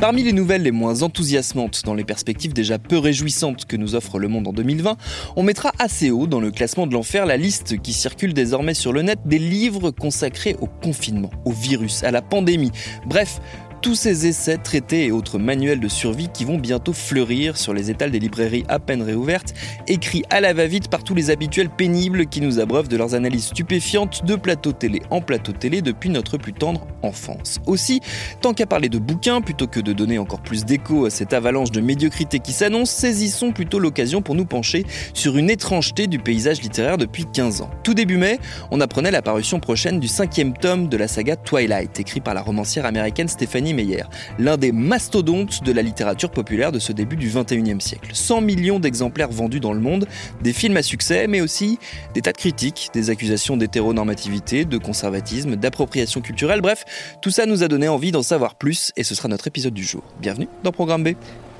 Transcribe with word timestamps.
Parmi 0.00 0.22
les 0.22 0.32
nouvelles 0.32 0.62
les 0.62 0.72
moins 0.72 1.02
enthousiasmantes 1.02 1.82
dans 1.86 1.94
les 1.94 2.04
perspectives 2.04 2.52
déjà 2.52 2.78
peu 2.78 2.98
réjouissantes 2.98 3.64
que 3.64 3.76
nous 3.76 3.94
offre 3.94 4.18
le 4.18 4.28
monde 4.28 4.46
en 4.46 4.52
2020, 4.52 4.98
on 5.36 5.42
mettra 5.42 5.72
assez 5.78 6.10
haut 6.10 6.26
dans 6.26 6.38
le 6.38 6.50
classement 6.50 6.86
de 6.86 6.92
l'enfer 6.92 7.24
la 7.24 7.38
liste 7.38 7.80
qui 7.80 7.94
circule 7.94 8.34
désormais 8.34 8.74
sur 8.74 8.92
le 8.92 9.00
net 9.00 9.18
des 9.24 9.38
livres 9.38 9.90
consacrés 9.90 10.54
au 10.60 10.66
confinement, 10.66 11.30
au 11.46 11.52
virus, 11.52 12.04
à 12.04 12.10
la 12.10 12.20
pandémie. 12.20 12.72
Bref, 13.06 13.40
tous 13.80 13.94
ces 13.94 14.26
essais, 14.26 14.56
traités 14.56 15.06
et 15.06 15.12
autres 15.12 15.38
manuels 15.38 15.80
de 15.80 15.88
survie 15.88 16.28
qui 16.32 16.44
vont 16.44 16.58
bientôt 16.58 16.92
fleurir 16.92 17.56
sur 17.56 17.74
les 17.74 17.90
étals 17.90 18.10
des 18.10 18.18
librairies 18.18 18.64
à 18.68 18.78
peine 18.78 19.02
réouvertes, 19.02 19.54
écrits 19.86 20.24
à 20.30 20.40
la 20.40 20.52
va-vite 20.52 20.88
par 20.88 21.04
tous 21.04 21.14
les 21.14 21.30
habituels 21.30 21.70
pénibles 21.70 22.26
qui 22.26 22.40
nous 22.40 22.58
abreuvent 22.58 22.88
de 22.88 22.96
leurs 22.96 23.14
analyses 23.14 23.46
stupéfiantes 23.46 24.24
de 24.24 24.36
plateau 24.36 24.72
télé 24.72 25.02
en 25.10 25.20
plateau 25.20 25.52
télé 25.52 25.82
depuis 25.82 26.10
notre 26.10 26.38
plus 26.38 26.52
tendre 26.52 26.86
enfance. 27.02 27.58
Aussi, 27.66 28.00
tant 28.40 28.54
qu'à 28.54 28.66
parler 28.66 28.88
de 28.88 28.98
bouquins, 28.98 29.40
plutôt 29.40 29.66
que 29.66 29.80
de 29.80 29.92
donner 29.92 30.18
encore 30.18 30.40
plus 30.40 30.64
d'écho 30.64 31.06
à 31.06 31.10
cette 31.10 31.32
avalanche 31.32 31.70
de 31.70 31.80
médiocrité 31.80 32.40
qui 32.40 32.52
s'annonce, 32.52 32.90
saisissons 32.90 33.52
plutôt 33.52 33.78
l'occasion 33.78 34.22
pour 34.22 34.34
nous 34.34 34.46
pencher 34.46 34.84
sur 35.14 35.36
une 35.36 35.50
étrangeté 35.50 36.06
du 36.06 36.18
paysage 36.18 36.60
littéraire 36.62 36.98
depuis 36.98 37.24
15 37.32 37.60
ans. 37.60 37.70
Tout 37.82 37.94
début 37.94 38.16
mai, 38.16 38.38
on 38.70 38.80
apprenait 38.80 39.10
la 39.10 39.22
parution 39.22 39.60
prochaine 39.60 40.00
du 40.00 40.08
cinquième 40.08 40.52
tome 40.52 40.88
de 40.88 40.96
la 40.96 41.08
saga 41.08 41.36
Twilight, 41.36 42.00
écrit 42.00 42.20
par 42.20 42.34
la 42.34 42.42
romancière 42.42 42.86
américaine 42.86 43.28
Stephanie 43.28 43.65
Meyer, 43.74 44.04
l'un 44.38 44.56
des 44.56 44.72
mastodontes 44.72 45.62
de 45.62 45.72
la 45.72 45.82
littérature 45.82 46.30
populaire 46.30 46.72
de 46.72 46.78
ce 46.78 46.92
début 46.92 47.16
du 47.16 47.28
21e 47.28 47.80
siècle. 47.80 48.10
100 48.12 48.40
millions 48.40 48.78
d'exemplaires 48.78 49.30
vendus 49.30 49.60
dans 49.60 49.72
le 49.72 49.80
monde, 49.80 50.06
des 50.42 50.52
films 50.52 50.76
à 50.76 50.82
succès, 50.82 51.26
mais 51.26 51.40
aussi 51.40 51.78
des 52.14 52.22
tas 52.22 52.32
de 52.32 52.38
critiques, 52.38 52.90
des 52.92 53.10
accusations 53.10 53.56
d'hétéronormativité, 53.56 54.64
de 54.64 54.78
conservatisme, 54.78 55.56
d'appropriation 55.56 56.20
culturelle, 56.20 56.60
bref, 56.60 56.84
tout 57.22 57.30
ça 57.30 57.46
nous 57.46 57.62
a 57.62 57.68
donné 57.68 57.88
envie 57.88 58.12
d'en 58.12 58.22
savoir 58.22 58.54
plus 58.54 58.92
et 58.96 59.04
ce 59.04 59.14
sera 59.14 59.28
notre 59.28 59.46
épisode 59.46 59.74
du 59.74 59.84
jour. 59.84 60.02
Bienvenue 60.20 60.48
dans 60.62 60.72
Programme 60.72 61.04
B. 61.04 61.08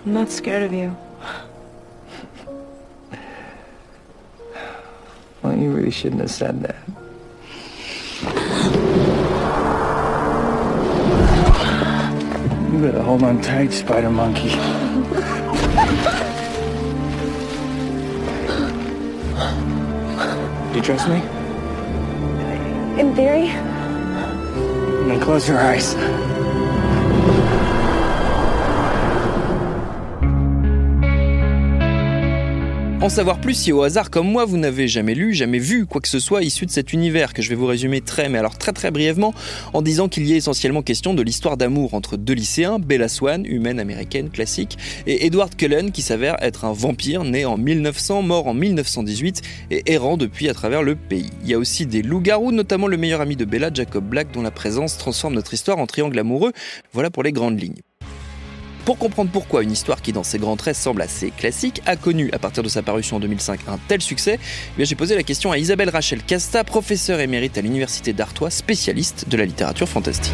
I'm 0.07 0.13
not 0.13 0.31
scared 0.31 0.63
of 0.63 0.73
you. 0.73 0.91
Well, 5.42 5.57
you 5.57 5.70
really 5.70 5.91
shouldn't 5.91 6.20
have 6.20 6.30
said 6.30 6.63
that. 6.63 6.77
You 12.77 12.83
better 12.83 13.03
hold 13.03 13.23
on 13.23 13.41
tight, 13.41 13.73
Spider 13.73 14.11
Monkey. 14.11 14.51
Do 14.51 14.57
you 20.77 20.83
trust 20.83 21.09
me? 21.09 21.23
In 23.01 23.17
theory, 23.17 23.47
Then 25.09 25.20
close 25.23 25.48
your 25.48 25.59
eyes. 25.59 25.95
En 33.06 33.08
savoir 33.08 33.40
plus 33.40 33.55
si 33.55 33.70
au 33.70 33.84
hasard 33.84 34.11
comme 34.11 34.28
moi 34.28 34.44
vous 34.44 34.56
n'avez 34.56 34.89
jamais 34.89 35.14
lu, 35.14 35.33
jamais 35.33 35.61
vu 35.61 35.86
quoi 35.86 36.00
que 36.00 36.08
ce 36.08 36.18
soit 36.18 36.42
issu 36.42 36.67
de 36.67 36.72
cet 36.72 36.92
univers 36.92 37.34
que 37.34 37.40
je 37.40 37.48
vais 37.48 37.55
vous 37.55 37.67
résumer 37.67 38.00
très 38.00 38.28
mais 38.28 38.36
alors 38.36 38.58
très 38.58 38.72
très 38.72 38.90
brièvement 38.90 39.33
en 39.74 39.80
disant 39.80 40.08
qu'il 40.08 40.27
y 40.27 40.33
est 40.33 40.39
essentiellement 40.39 40.83
question 40.83 41.14
de 41.14 41.22
l'histoire 41.22 41.56
d'amour 41.56 41.94
entre 41.94 42.17
deux 42.17 42.33
lycéens, 42.33 42.80
Bella 42.80 43.08
Swan, 43.08 43.46
humaine 43.46 43.78
américaine 43.78 44.28
classique, 44.28 44.77
et 45.06 45.24
Edward 45.24 45.55
Cullen 45.55 45.92
qui 45.92 46.02
s'avère 46.02 46.34
être 46.42 46.64
un 46.64 46.72
vampire 46.72 47.22
né 47.22 47.44
en 47.44 47.56
1900, 47.56 48.22
mort 48.22 48.48
en 48.48 48.55
1918 48.55 49.40
et 49.70 49.92
errant 49.92 50.17
depuis 50.17 50.48
à 50.48 50.55
travers 50.55 50.83
le 50.83 50.96
pays. 50.96 51.30
Il 51.44 51.48
y 51.48 51.55
a 51.55 51.58
aussi 51.58 51.86
des 51.86 52.02
loups-garous, 52.02 52.50
notamment 52.50 52.88
le 52.88 52.96
meilleur 52.96 53.20
ami 53.20 53.36
de 53.36 53.44
Bella, 53.44 53.70
Jacob 53.73 54.05
Black, 54.05 54.33
dont 54.33 54.42
la 54.42 54.50
présence 54.50 54.98
transforme 54.98 55.34
notre 55.34 55.55
histoire 55.55 55.78
en 55.78 55.86
triangle 55.86 56.18
amoureux. 56.18 56.52
Voilà 56.92 57.11
pour 57.11 57.23
les 57.23 57.30
grandes 57.30 57.61
lignes. 57.61 57.83
Pour 58.86 58.98
comprendre 58.98 59.33
pourquoi 59.33 59.64
une 59.64 59.73
histoire 59.73 60.01
qui 60.01 60.13
dans 60.13 60.23
ses 60.23 60.39
grands 60.39 60.55
traits 60.55 60.77
semble 60.77 61.02
assez 61.02 61.33
classique 61.33 61.83
a 61.86 61.97
connu 61.97 62.30
à 62.33 62.39
partir 62.39 62.63
de 62.63 62.69
sa 62.69 62.83
parution 62.83 63.17
en 63.17 63.20
2005 63.20 63.63
un 63.67 63.79
tel 63.89 64.01
succès, 64.01 64.39
eh 64.79 64.85
j'ai 64.85 64.95
posé 64.95 65.17
la 65.17 65.24
question 65.24 65.51
à 65.51 65.58
Isabelle 65.58 65.91
Rachel 65.91 66.23
Casta, 66.23 66.63
professeure 66.63 67.19
émérite 67.19 67.58
à 67.58 67.63
l'université 67.63 68.13
d'Artois, 68.13 68.48
spécialiste 68.48 69.29
de 69.29 69.36
la 69.36 69.45
littérature 69.45 69.89
fantastique. 69.89 70.33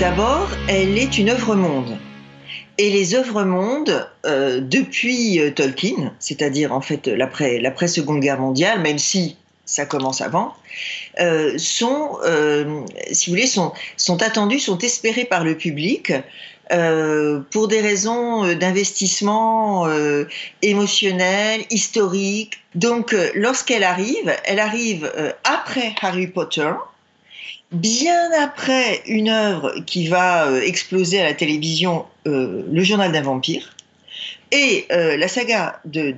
D'abord, 0.00 0.48
elle 0.66 0.98
est 0.98 1.16
une 1.18 1.30
œuvre 1.30 1.54
monde. 1.54 1.96
Et 2.78 2.90
les 2.90 3.14
œuvres 3.14 3.44
mondes, 3.44 4.08
euh, 4.26 4.60
depuis 4.60 5.38
euh, 5.38 5.52
Tolkien, 5.52 6.14
c'est-à-dire 6.18 6.72
en 6.72 6.80
fait 6.80 7.06
l'après 7.06 7.60
l'après 7.60 7.86
Seconde 7.86 8.18
Guerre 8.18 8.40
mondiale, 8.40 8.80
même 8.80 8.98
si 8.98 9.36
ça 9.64 9.86
commence 9.86 10.20
avant, 10.20 10.54
euh, 11.20 11.56
sont, 11.58 12.18
euh, 12.24 12.82
si 13.12 13.30
vous 13.30 13.36
voulez, 13.36 13.46
sont, 13.46 13.72
sont 13.96 14.22
attendus, 14.22 14.58
sont 14.58 14.78
espérés 14.78 15.24
par 15.24 15.44
le 15.44 15.56
public 15.56 16.12
euh, 16.72 17.40
pour 17.50 17.68
des 17.68 17.80
raisons 17.80 18.44
euh, 18.44 18.54
d'investissement 18.54 19.86
émotionnel, 20.62 21.62
historique. 21.70 22.58
Donc, 22.74 23.14
lorsqu'elle 23.34 23.84
arrive, 23.84 24.34
elle 24.44 24.58
arrive 24.58 25.12
après 25.44 25.94
Harry 26.00 26.26
Potter, 26.26 26.72
bien 27.70 28.30
après 28.40 29.02
une 29.06 29.28
œuvre 29.28 29.74
qui 29.86 30.08
va 30.08 30.48
exploser 30.64 31.20
à 31.20 31.24
la 31.24 31.34
télévision, 31.34 32.06
Le 32.24 32.82
Journal 32.82 33.12
d'un 33.12 33.22
vampire. 33.22 33.74
Et 34.52 34.86
euh, 34.92 35.16
la 35.16 35.28
saga 35.28 35.80
de, 35.86 36.14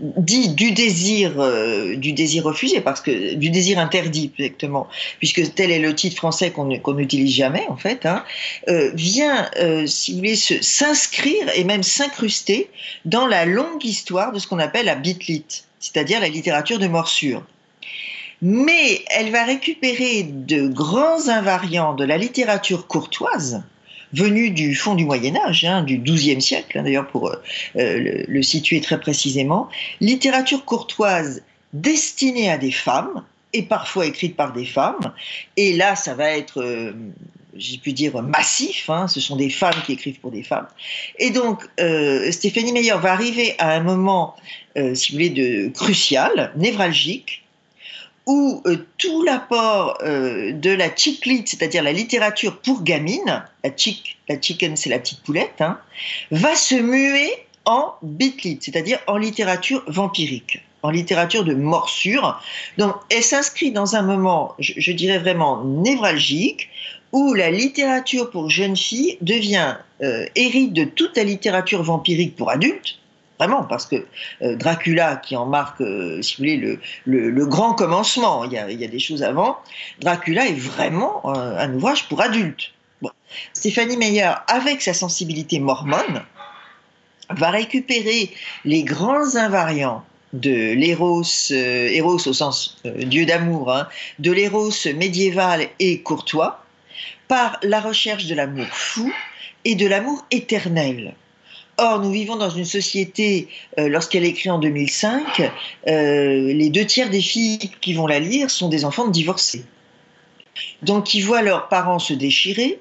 dit 0.00 0.48
du 0.48 0.72
désir 0.72 1.34
euh, 1.38 1.94
du 1.94 2.12
désir 2.12 2.42
refusé 2.42 2.80
parce 2.80 3.00
que 3.00 3.34
du 3.34 3.50
désir 3.50 3.78
interdit 3.78 4.32
exactement 4.36 4.88
puisque 5.18 5.54
tel 5.54 5.70
est 5.70 5.78
le 5.78 5.94
titre 5.94 6.16
français 6.16 6.50
qu'on 6.50 6.66
n'utilise 6.66 7.32
jamais 7.32 7.64
en 7.68 7.76
fait 7.76 8.04
hein, 8.04 8.24
euh, 8.68 8.90
vient 8.94 9.48
si 9.86 10.10
vous 10.10 10.18
voulez 10.18 10.34
s'inscrire 10.34 11.48
et 11.54 11.62
même 11.62 11.84
s'incruster 11.84 12.68
dans 13.04 13.28
la 13.28 13.44
longue 13.44 13.84
histoire 13.84 14.32
de 14.32 14.40
ce 14.40 14.48
qu'on 14.48 14.58
appelle 14.58 14.86
la 14.86 14.96
bitlit 14.96 15.62
c'est-à-dire 15.80 16.20
la 16.20 16.28
littérature 16.28 16.78
de 16.78 16.86
morsure. 16.86 17.42
Mais 18.42 19.04
elle 19.08 19.30
va 19.30 19.44
récupérer 19.44 20.22
de 20.22 20.68
grands 20.68 21.28
invariants 21.28 21.94
de 21.94 22.04
la 22.04 22.16
littérature 22.16 22.86
courtoise 22.86 23.62
venus 24.12 24.52
du 24.52 24.74
fond 24.74 24.94
du 24.94 25.04
Moyen 25.04 25.36
Âge, 25.36 25.64
hein, 25.64 25.82
du 25.82 25.98
XIIe 25.98 26.40
siècle, 26.40 26.78
hein, 26.78 26.82
d'ailleurs 26.82 27.06
pour 27.06 27.28
euh, 27.28 27.42
euh, 27.76 28.24
le, 28.26 28.42
situer 28.42 28.80
très 28.80 29.00
précisément, 29.00 29.68
littérature 30.00 30.64
courtoise 30.64 31.42
destinée 31.72 32.50
à 32.50 32.58
des 32.58 32.72
femmes 32.72 33.24
et 33.52 33.62
parfois 33.62 34.06
écrite 34.06 34.36
par 34.36 34.52
des 34.52 34.64
femmes. 34.64 35.12
Et 35.56 35.76
là, 35.76 35.96
ça 35.96 36.14
va 36.14 36.30
être, 36.30 36.60
euh, 36.60 36.92
j'ai 37.56 37.78
pu 37.78 37.92
dire, 37.92 38.20
massif. 38.22 38.88
hein, 38.90 39.08
ce 39.08 39.20
sont 39.20 39.36
des 39.36 39.50
femmes 39.50 39.80
qui 39.86 39.92
écrivent 39.92 40.20
pour 40.20 40.30
des 40.30 40.42
femmes. 40.42 40.68
Et 41.18 41.30
donc, 41.30 41.64
Stéphanie 42.30 42.72
Meyer 42.72 42.94
va 43.00 43.12
arriver 43.12 43.54
à 43.58 43.72
un 43.72 43.80
moment, 43.80 44.36
si 44.76 45.10
vous 45.10 45.16
voulez, 45.16 45.30
de 45.30 45.68
crucial, 45.68 46.52
névralgique, 46.56 47.42
où 48.26 48.62
euh, 48.66 48.86
tout 48.98 49.22
l'apport 49.22 49.98
euh, 50.02 50.52
de 50.52 50.70
la 50.70 50.94
chick 50.94 51.26
lit, 51.26 51.42
c'est-à-dire 51.46 51.82
la 51.82 51.92
littérature 51.92 52.58
pour 52.58 52.82
gamine, 52.82 53.44
la 53.64 53.76
chick, 53.76 54.18
la 54.28 54.40
chicken 54.40 54.76
c'est 54.76 54.90
la 54.90 54.98
petite 54.98 55.22
poulette, 55.22 55.60
hein, 55.60 55.78
va 56.30 56.54
se 56.54 56.74
muer 56.74 57.30
en 57.64 57.94
bitlit, 58.02 58.58
c'est-à-dire 58.60 58.98
en 59.06 59.16
littérature 59.16 59.82
vampirique. 59.86 60.60
en 60.82 60.90
littérature 60.90 61.44
de 61.44 61.52
morsure. 61.52 62.40
Donc, 62.78 62.94
elle 63.10 63.22
s'inscrit 63.22 63.70
dans 63.70 63.96
un 63.96 64.02
moment, 64.02 64.54
je, 64.58 64.72
je, 64.78 64.92
dirais 64.92 65.18
vraiment 65.18 65.62
névralgique, 65.62 66.70
où 67.12 67.34
la 67.34 67.50
littérature 67.50 68.30
pour 68.30 68.48
jeunes 68.48 68.76
filles 68.76 69.18
devient 69.20 69.76
euh, 70.02 70.26
hérite 70.36 70.72
de 70.72 70.84
toute 70.84 71.16
la 71.16 71.24
littérature 71.24 71.82
vampirique 71.82 72.36
pour 72.36 72.50
adultes. 72.50 72.99
Vraiment, 73.40 73.64
parce 73.64 73.86
que 73.86 74.04
euh, 74.42 74.54
Dracula, 74.54 75.16
qui 75.16 75.34
en 75.34 75.46
marque, 75.46 75.80
euh, 75.80 76.20
si 76.20 76.34
vous 76.34 76.42
voulez, 76.42 76.78
le, 77.06 77.46
grand 77.46 77.72
commencement, 77.72 78.44
il 78.44 78.52
y, 78.52 78.58
a, 78.58 78.66
des 78.66 78.98
choses 78.98 79.22
avant, 79.22 79.56
Dracula 80.02 80.46
est 80.46 80.60
vraiment 80.60 81.26
un 81.26 81.72
ouvrage 81.72 82.06
pour 82.10 82.20
adultes. 82.20 82.74
Stéphanie 83.54 83.96
Meyer, 83.96 84.32
avec 84.46 84.82
sa 84.82 84.92
sensibilité 84.92 85.58
mormone, 85.58 86.22
va 87.30 87.50
récupérer 87.50 88.30
les 88.66 88.82
grands 88.82 89.36
invariants 89.36 90.04
de 90.34 90.74
l'éros, 90.74 91.22
euh, 91.52 92.02
au 92.02 92.18
sens 92.18 92.76
euh, 92.84 93.04
dieu 93.04 93.24
d'amour, 93.24 93.72
hein, 93.72 93.88
de 94.18 94.32
l'éros 94.32 94.70
médiéval 94.96 95.66
et 95.78 96.02
courtois, 96.02 96.62
par 97.26 97.58
la 97.62 97.80
recherche 97.80 98.26
de 98.26 98.34
l'amour 98.34 98.66
fou 98.66 99.10
et 99.64 99.76
de 99.76 99.86
l'amour 99.86 100.26
éternel. 100.30 101.14
Or, 101.82 101.98
nous 101.98 102.10
vivons 102.10 102.36
dans 102.36 102.50
une 102.50 102.66
société, 102.66 103.48
euh, 103.78 103.88
lorsqu'elle 103.88 104.26
écrit 104.26 104.50
en 104.50 104.58
2005, 104.58 105.50
euh, 105.88 106.52
les 106.52 106.68
deux 106.68 106.84
tiers 106.84 107.08
des 107.08 107.22
filles 107.22 107.70
qui 107.80 107.94
vont 107.94 108.06
la 108.06 108.18
lire 108.18 108.50
sont 108.50 108.68
des 108.68 108.84
enfants 108.84 109.06
de 109.06 109.12
divorcés. 109.12 109.64
Donc, 110.82 111.04
qui 111.04 111.22
voient 111.22 111.40
leurs 111.40 111.68
parents 111.68 111.98
se 111.98 112.12
déchirer, 112.12 112.78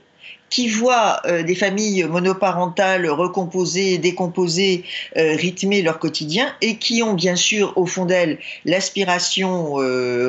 qui 0.49 0.67
voient 0.67 1.21
euh, 1.27 1.43
des 1.43 1.55
familles 1.55 2.03
monoparentales 2.03 3.09
recomposées, 3.09 3.99
décomposées, 3.99 4.83
rythmer 5.15 5.81
leur 5.81 5.99
quotidien, 5.99 6.53
et 6.59 6.75
qui 6.75 7.01
ont 7.01 7.13
bien 7.13 7.37
sûr 7.37 7.71
au 7.77 7.85
fond 7.85 8.03
d'elles 8.03 8.37
l'aspiration 8.65 9.75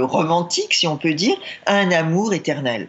romantique, 0.06 0.74
si 0.74 0.86
on 0.86 0.96
peut 0.96 1.14
dire, 1.14 1.36
à 1.66 1.74
un 1.74 1.90
amour 1.90 2.34
éternel. 2.34 2.86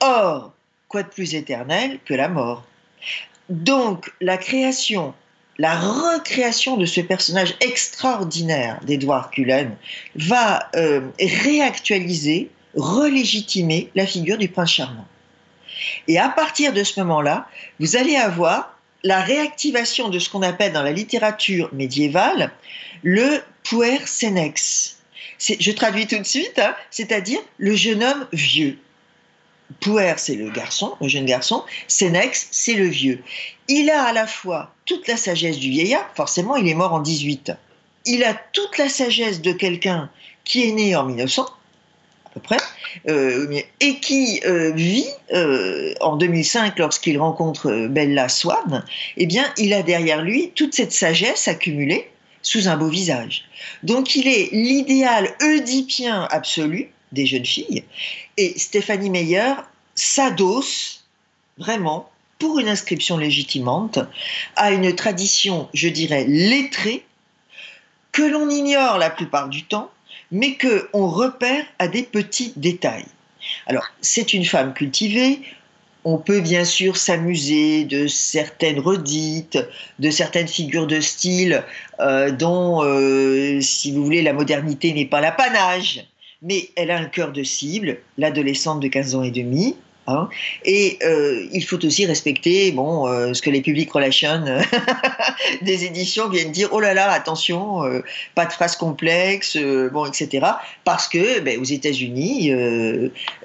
Or, 0.00 0.50
quoi 0.88 1.04
de 1.04 1.08
plus 1.08 1.36
éternel 1.36 2.00
que 2.04 2.14
la 2.14 2.28
mort? 2.28 2.64
Donc, 3.48 4.10
la 4.20 4.36
création, 4.36 5.14
la 5.58 5.78
recréation 5.78 6.76
de 6.76 6.86
ce 6.86 7.00
personnage 7.00 7.54
extraordinaire 7.60 8.78
d'Edward 8.84 9.30
Cullen 9.30 9.76
va 10.14 10.68
euh, 10.76 11.00
réactualiser, 11.18 12.50
relégitimer 12.76 13.90
la 13.94 14.06
figure 14.06 14.38
du 14.38 14.48
prince 14.48 14.72
charmant. 14.72 15.06
Et 16.08 16.18
à 16.18 16.28
partir 16.28 16.72
de 16.72 16.84
ce 16.84 17.00
moment-là, 17.00 17.48
vous 17.80 17.96
allez 17.96 18.16
avoir 18.16 18.78
la 19.04 19.20
réactivation 19.20 20.08
de 20.08 20.18
ce 20.18 20.28
qu'on 20.28 20.42
appelle 20.42 20.72
dans 20.72 20.82
la 20.82 20.92
littérature 20.92 21.70
médiévale 21.72 22.50
le 23.02 23.40
puer 23.62 23.98
senex. 24.04 24.98
Je 25.38 25.70
traduis 25.70 26.06
tout 26.06 26.18
de 26.18 26.24
suite, 26.24 26.58
hein, 26.58 26.74
c'est-à-dire 26.90 27.38
le 27.58 27.74
jeune 27.74 28.02
homme 28.02 28.26
vieux. 28.32 28.78
Puer, 29.80 30.14
c'est 30.16 30.34
le 30.34 30.50
garçon, 30.50 30.94
le 31.00 31.08
jeune 31.08 31.26
garçon. 31.26 31.62
Senex, 31.88 32.48
c'est 32.50 32.74
le 32.74 32.86
vieux. 32.86 33.22
Il 33.68 33.90
a 33.90 34.04
à 34.04 34.12
la 34.12 34.26
fois 34.26 34.72
toute 34.86 35.06
la 35.08 35.16
sagesse 35.16 35.58
du 35.58 35.70
vieillard, 35.70 36.08
forcément, 36.14 36.56
il 36.56 36.66
est 36.68 36.74
mort 36.74 36.94
en 36.94 37.00
18. 37.00 37.52
Il 38.06 38.24
a 38.24 38.34
toute 38.52 38.78
la 38.78 38.88
sagesse 38.88 39.42
de 39.42 39.52
quelqu'un 39.52 40.10
qui 40.44 40.66
est 40.66 40.72
né 40.72 40.96
en 40.96 41.04
1900, 41.04 41.44
à 41.44 42.30
peu 42.30 42.40
près, 42.40 42.56
euh, 43.08 43.60
et 43.80 44.00
qui 44.00 44.40
euh, 44.46 44.72
vit 44.72 45.06
euh, 45.34 45.92
en 46.00 46.16
2005 46.16 46.78
lorsqu'il 46.78 47.18
rencontre 47.18 47.88
Bella 47.88 48.30
Swan, 48.30 48.84
eh 49.18 49.26
bien, 49.26 49.44
il 49.58 49.74
a 49.74 49.82
derrière 49.82 50.22
lui 50.22 50.50
toute 50.54 50.74
cette 50.74 50.92
sagesse 50.92 51.46
accumulée 51.48 52.08
sous 52.40 52.68
un 52.68 52.78
beau 52.78 52.88
visage. 52.88 53.44
Donc, 53.82 54.16
il 54.16 54.26
est 54.26 54.48
l'idéal 54.52 55.34
oedipien 55.42 56.26
absolu 56.30 56.90
des 57.12 57.26
jeunes 57.26 57.46
filles, 57.46 57.84
et 58.36 58.58
Stéphanie 58.58 59.10
Meyer 59.10 59.54
s'adosse 59.94 61.04
vraiment 61.58 62.10
pour 62.38 62.58
une 62.58 62.68
inscription 62.68 63.16
légitimante 63.16 63.98
à 64.56 64.70
une 64.70 64.94
tradition, 64.94 65.68
je 65.74 65.88
dirais, 65.88 66.24
lettrée, 66.28 67.04
que 68.12 68.22
l'on 68.22 68.48
ignore 68.48 68.98
la 68.98 69.10
plupart 69.10 69.48
du 69.48 69.64
temps, 69.64 69.90
mais 70.30 70.56
qu'on 70.56 71.06
repère 71.08 71.64
à 71.78 71.88
des 71.88 72.02
petits 72.02 72.52
détails. 72.56 73.06
Alors, 73.66 73.84
c'est 74.00 74.32
une 74.34 74.44
femme 74.44 74.74
cultivée, 74.74 75.40
on 76.04 76.18
peut 76.18 76.40
bien 76.40 76.64
sûr 76.64 76.96
s'amuser 76.96 77.84
de 77.84 78.06
certaines 78.06 78.78
redites, 78.78 79.58
de 79.98 80.10
certaines 80.10 80.48
figures 80.48 80.86
de 80.86 81.00
style 81.00 81.64
euh, 82.00 82.30
dont, 82.30 82.82
euh, 82.82 83.60
si 83.60 83.92
vous 83.92 84.04
voulez, 84.04 84.22
la 84.22 84.32
modernité 84.32 84.92
n'est 84.92 85.06
pas 85.06 85.20
l'apanage, 85.20 86.06
mais 86.42 86.68
elle 86.76 86.90
a 86.90 86.98
un 86.98 87.06
cœur 87.06 87.32
de 87.32 87.42
cible, 87.42 87.98
l'adolescente 88.16 88.80
de 88.80 88.88
15 88.88 89.14
ans 89.14 89.22
et 89.22 89.30
demi, 89.30 89.76
Hein 90.08 90.30
et 90.64 90.98
euh, 91.04 91.46
il 91.52 91.62
faut 91.62 91.84
aussi 91.84 92.06
respecter 92.06 92.72
bon, 92.72 93.06
euh, 93.06 93.34
ce 93.34 93.42
que 93.42 93.50
les 93.50 93.60
public 93.60 93.92
relations 93.92 94.42
des 95.62 95.84
éditions 95.84 96.30
viennent 96.30 96.50
dire 96.50 96.70
oh 96.72 96.80
là 96.80 96.94
là, 96.94 97.10
attention, 97.12 97.84
euh, 97.84 98.00
pas 98.34 98.46
de 98.46 98.52
phrases 98.52 98.74
complexes, 98.74 99.58
bon, 99.92 100.06
etc. 100.06 100.46
Parce 100.84 101.08
que 101.08 101.40
ben, 101.40 101.60
aux 101.60 101.64
États-Unis, 101.64 102.50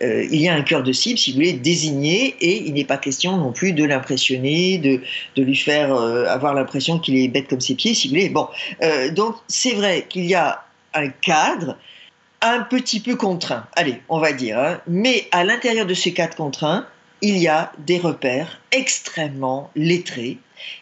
il 0.01 0.41
y 0.41 0.47
a 0.47 0.53
un 0.53 0.61
cœur 0.61 0.83
de 0.83 0.93
cible, 0.93 1.19
si 1.19 1.31
vous 1.31 1.35
voulez, 1.35 1.51
désigné, 1.51 2.35
et 2.39 2.63
il 2.65 2.73
n'est 2.75 2.85
pas 2.85 2.97
question 2.97 3.35
non 3.35 3.51
plus 3.51 3.73
de 3.73 3.83
l'impressionner, 3.83 4.77
de, 4.77 5.01
de, 5.35 5.43
lui 5.43 5.57
faire 5.57 5.93
avoir 5.93 6.53
l'impression 6.53 6.97
qu'il 6.97 7.17
est 7.17 7.27
bête 7.27 7.49
comme 7.49 7.61
ses 7.61 7.75
pieds, 7.75 7.93
si 7.93 8.07
vous 8.07 8.13
voulez. 8.13 8.29
Bon, 8.29 8.47
donc 9.11 9.35
c'est 9.49 9.73
vrai 9.73 10.05
qu'il 10.07 10.25
y 10.25 10.35
a 10.35 10.63
un 10.93 11.09
cadre 11.09 11.77
un 12.43 12.61
petit 12.61 12.99
peu 12.99 13.15
contraint, 13.15 13.65
allez, 13.75 14.01
on 14.09 14.19
va 14.19 14.33
dire. 14.33 14.59
Hein. 14.59 14.81
Mais 14.87 15.27
à 15.31 15.43
l'intérieur 15.43 15.85
de 15.85 15.93
ces 15.93 16.13
quatre 16.13 16.35
contraints, 16.35 16.85
il 17.21 17.37
y 17.37 17.47
a 17.47 17.71
des 17.79 17.97
repères 17.97 18.59
extrêmement 18.71 19.71
lettrés 19.75 20.37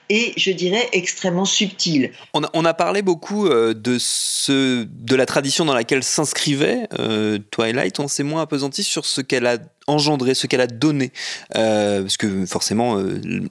et 0.09 0.33
je 0.37 0.51
dirais 0.51 0.89
extrêmement 0.91 1.45
subtils. 1.45 2.11
On 2.33 2.65
a, 2.65 2.73
parlé 2.73 3.01
beaucoup 3.01 3.47
euh, 3.47 3.73
de, 3.73 5.15
la 5.15 5.25
tradition 5.25 5.65
dans 5.65 5.73
laquelle 5.73 6.03
s'inscrivait 6.03 6.87
euh, 6.99 7.39
Twilight. 7.51 7.99
On 7.99 8.07
s'est 8.07 8.23
moins 8.23 8.41
appesanti 8.41 8.83
sur 8.83 9.05
ce 9.05 9.21
qu'elle 9.21 9.45
a 9.45 9.57
engendré, 9.87 10.33
ce 10.33 10.47
qu'elle 10.47 10.61
a 10.61 10.67
donné. 10.67 11.11
Euh, 11.55 12.01
parce 12.01 12.17
que 12.17 12.45
forcément, 12.45 13.01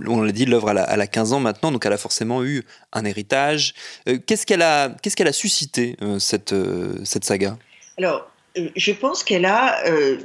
on 0.06 0.22
l'a 0.22 0.32
dit, 0.32 0.44
l'œuvre 0.44 0.70
a, 0.70 0.82
a 0.82 1.06
15 1.06 1.32
ans 1.32 1.40
maintenant, 1.40 1.72
donc 1.72 1.86
elle 1.86 1.92
a 1.92 1.98
forcément 1.98 2.44
eu 2.44 2.64
un 2.92 3.04
héritage. 3.04 3.74
Qu'est-ce 4.26 4.46
qu'elle 4.46 4.62
a, 4.62 5.32
suscité, 5.32 5.96
cette 6.18 6.54
saga? 7.24 7.56
Alors, 8.02 8.30
je 8.76 8.92
pense 8.92 9.24
qu'elle 9.24 9.44
a 9.46 9.86
euh, 9.86 10.18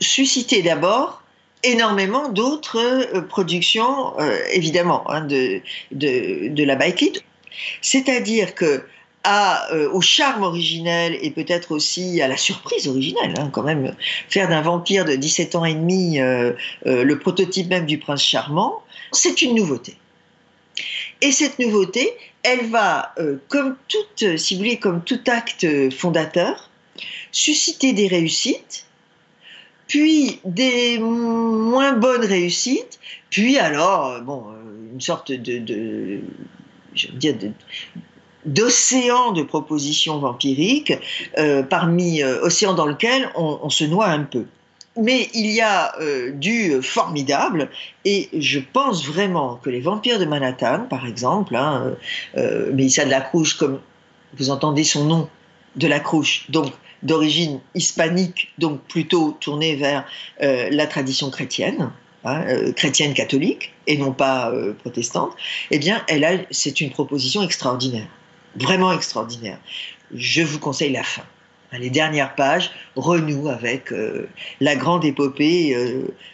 suscité 0.00 0.62
d'abord 0.62 1.22
énormément 1.62 2.28
d'autres 2.28 2.78
euh, 2.78 3.22
productions, 3.22 4.18
euh, 4.20 4.38
évidemment, 4.52 5.08
hein, 5.10 5.22
de, 5.22 6.62
la 6.62 6.76
Baiklit. 6.76 7.20
C'est-à-dire 7.82 8.54
que 8.54 8.84
euh, 9.72 10.00
charme 10.00 10.44
originel 10.44 11.18
et 11.20 11.30
peut-être 11.30 11.72
aussi 11.72 12.22
à 12.22 12.28
la 12.28 12.36
surprise 12.36 12.86
originelle, 12.86 13.34
hein, 13.38 13.50
quand 13.52 13.64
même, 13.64 13.96
faire 14.28 14.48
d'un 14.48 14.62
vampire 14.62 15.04
de 15.04 15.16
17 15.16 15.56
ans 15.56 15.64
et 15.64 15.74
demi 15.74 16.20
euh, 16.20 16.52
euh, 16.86 17.02
le 17.02 17.18
prototype 17.18 17.68
même 17.68 17.86
du 17.86 17.98
prince 17.98 18.22
charmant, 18.22 18.82
c'est 19.10 19.42
une 19.42 19.56
nouveauté. 19.56 19.96
Et 21.22 21.32
cette 21.32 21.58
nouveauté, 21.58 22.12
elle 22.44 22.66
va, 22.66 23.14
comme 23.48 23.76
toute, 23.88 24.36
si 24.36 24.54
vous 24.54 24.58
voulez, 24.58 24.76
comme 24.78 25.02
tout 25.02 25.20
acte 25.26 25.66
fondateur, 25.90 26.65
susciter 27.32 27.92
des 27.92 28.08
réussites, 28.08 28.86
puis 29.86 30.40
des 30.44 30.98
moins 30.98 31.92
bonnes 31.92 32.24
réussites, 32.24 32.98
puis 33.30 33.58
alors, 33.58 34.20
bon, 34.22 34.44
une 34.92 35.00
sorte 35.00 35.30
de, 35.30 36.20
je 36.94 37.08
veux 37.08 37.18
dire, 37.18 37.36
de, 37.38 37.50
d'océan 38.46 39.32
de 39.32 39.42
propositions 39.42 40.18
vampiriques, 40.18 40.94
euh, 41.36 41.62
parmi 41.62 42.22
euh, 42.22 42.40
océan 42.42 42.74
dans 42.74 42.86
lequel 42.86 43.28
on, 43.34 43.68
se 43.68 43.84
noie 43.84 44.06
un 44.06 44.22
peu. 44.22 44.44
Mais 44.96 45.28
il 45.34 45.50
y 45.50 45.60
a 45.60 45.94
euh, 46.00 46.32
du 46.32 46.80
formidable, 46.80 47.68
et 48.04 48.30
je 48.32 48.60
pense 48.60 49.06
vraiment 49.06 49.56
que 49.56 49.68
les 49.68 49.80
vampires 49.80 50.18
de 50.18 50.24
Manhattan, 50.24 50.86
par 50.88 51.06
exemple, 51.06 51.54
hein, 51.54 51.96
euh, 52.38 52.72
Mélissa 52.72 53.04
de 53.04 53.10
la 53.10 53.20
Crouche, 53.20 53.54
comme 53.54 53.80
vous 54.38 54.50
entendez 54.50 54.84
son 54.84 55.04
nom, 55.04 55.28
de 55.74 55.86
la 55.86 56.00
Crouche, 56.00 56.46
donc 56.48 56.72
d'origine 57.06 57.60
hispanique, 57.74 58.52
donc 58.58 58.82
plutôt 58.82 59.36
tournée 59.40 59.76
vers 59.76 60.04
euh, 60.42 60.68
la 60.70 60.86
tradition 60.86 61.30
chrétienne, 61.30 61.90
hein, 62.24 62.44
euh, 62.48 62.72
chrétienne 62.72 63.14
catholique 63.14 63.72
et 63.86 63.96
non 63.96 64.12
pas 64.12 64.50
euh, 64.50 64.74
protestante, 64.74 65.32
eh 65.70 65.78
bien, 65.78 66.04
elle 66.08 66.24
a, 66.24 66.32
c'est 66.50 66.80
une 66.80 66.90
proposition 66.90 67.42
extraordinaire, 67.42 68.08
vraiment 68.56 68.92
extraordinaire. 68.92 69.58
Je 70.14 70.42
vous 70.42 70.58
conseille 70.58 70.92
la 70.92 71.04
fin. 71.04 71.22
Les 71.72 71.90
dernières 71.90 72.34
pages 72.36 72.70
renouent 72.94 73.48
avec 73.48 73.92
la 74.60 74.76
grande 74.76 75.04
épopée 75.04 75.76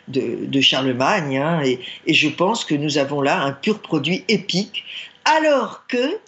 de, 0.06 0.60
Charlemagne, 0.60 1.38
hein, 1.38 1.62
et 1.64 2.14
je 2.14 2.28
pense 2.28 2.66
que 2.66 2.74
nous 2.74 2.98
avons 2.98 3.22
là 3.22 3.40
un 3.40 3.52
pur 3.52 3.80
produit 3.80 4.24
épique, 4.28 4.84
alors 5.24 5.86
que 5.88 6.18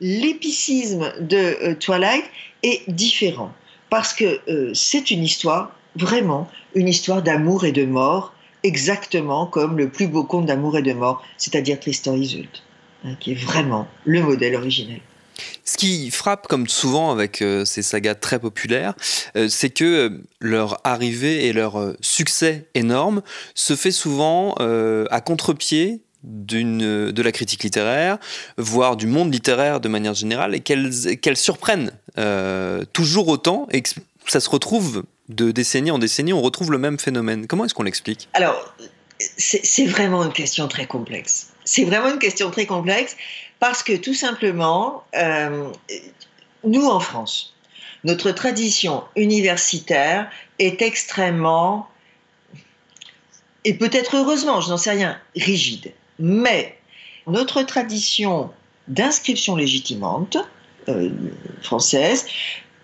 l'épicisme 0.00 1.12
de 1.20 1.74
Twilight 1.74 2.24
est 2.62 2.90
différent 2.90 3.52
parce 3.90 4.14
que 4.14 4.40
c'est 4.74 5.10
une 5.10 5.24
histoire, 5.24 5.72
vraiment, 5.96 6.48
une 6.74 6.88
histoire 6.88 7.22
d'amour 7.22 7.64
et 7.64 7.72
de 7.72 7.84
mort, 7.84 8.34
exactement 8.62 9.46
comme 9.46 9.76
le 9.76 9.88
plus 9.88 10.06
beau 10.06 10.24
conte 10.24 10.46
d'amour 10.46 10.76
et 10.78 10.82
de 10.82 10.92
mort, 10.92 11.24
c'est-à-dire 11.36 11.78
Tristan 11.80 12.14
Isolde, 12.14 12.46
hein, 13.04 13.14
qui 13.20 13.32
est 13.32 13.40
vraiment 13.42 13.86
le 14.04 14.22
modèle 14.22 14.54
originel. 14.56 15.00
Ce 15.64 15.76
qui 15.76 16.10
frappe, 16.10 16.48
comme 16.48 16.66
souvent 16.66 17.10
avec 17.10 17.42
euh, 17.42 17.64
ces 17.64 17.82
sagas 17.82 18.16
très 18.16 18.38
populaires, 18.38 18.94
euh, 19.36 19.48
c'est 19.48 19.70
que 19.70 19.84
euh, 19.84 20.10
leur 20.40 20.80
arrivée 20.84 21.46
et 21.46 21.52
leur 21.52 21.94
succès 22.00 22.68
énorme 22.74 23.22
se 23.54 23.76
fait 23.76 23.92
souvent 23.92 24.54
à 24.54 25.20
contre-pied 25.20 26.00
de 26.24 27.22
la 27.22 27.32
critique 27.32 27.62
littéraire, 27.64 28.18
voire 28.56 28.96
du 28.96 29.06
monde 29.06 29.32
littéraire 29.32 29.80
de 29.80 29.88
manière 29.88 30.14
générale, 30.14 30.54
et 30.54 30.60
qu'elles 30.60 31.36
surprennent 31.36 31.92
toujours 32.92 33.28
autant 33.28 33.66
et 33.70 33.82
que 33.82 33.90
ça 34.26 34.40
se 34.40 34.50
retrouve 34.50 35.04
de 35.28 35.50
décennie 35.50 35.90
en 35.90 35.98
décennie, 35.98 36.32
on 36.32 36.40
retrouve 36.40 36.72
le 36.72 36.78
même 36.78 36.98
phénomène. 36.98 37.46
Comment 37.46 37.64
est-ce 37.64 37.74
qu'on 37.74 37.82
l'explique? 37.82 38.28
Alors, 38.32 38.74
c'est 39.18 39.86
vraiment 39.86 40.24
une 40.24 40.32
question 40.32 40.68
très 40.68 40.86
complexe. 40.86 41.48
C'est 41.64 41.84
vraiment 41.84 42.10
une 42.10 42.18
question 42.18 42.50
très 42.50 42.66
complexe 42.66 43.16
parce 43.58 43.82
que 43.82 43.96
tout 43.96 44.14
simplement, 44.14 45.04
euh, 45.16 45.70
nous 46.64 46.86
en 46.86 47.00
France, 47.00 47.54
notre 48.04 48.30
tradition 48.30 49.04
universitaire 49.16 50.30
est 50.58 50.80
extrêmement, 50.82 51.88
et 53.64 53.74
peut-être 53.74 54.16
heureusement, 54.16 54.60
je 54.60 54.70
n'en 54.70 54.76
sais 54.76 54.90
rien, 54.90 55.18
rigide. 55.36 55.92
Mais 56.18 56.76
notre 57.26 57.62
tradition 57.62 58.50
d'inscription 58.88 59.56
légitimante 59.56 60.38
euh, 60.88 61.10
française 61.62 62.26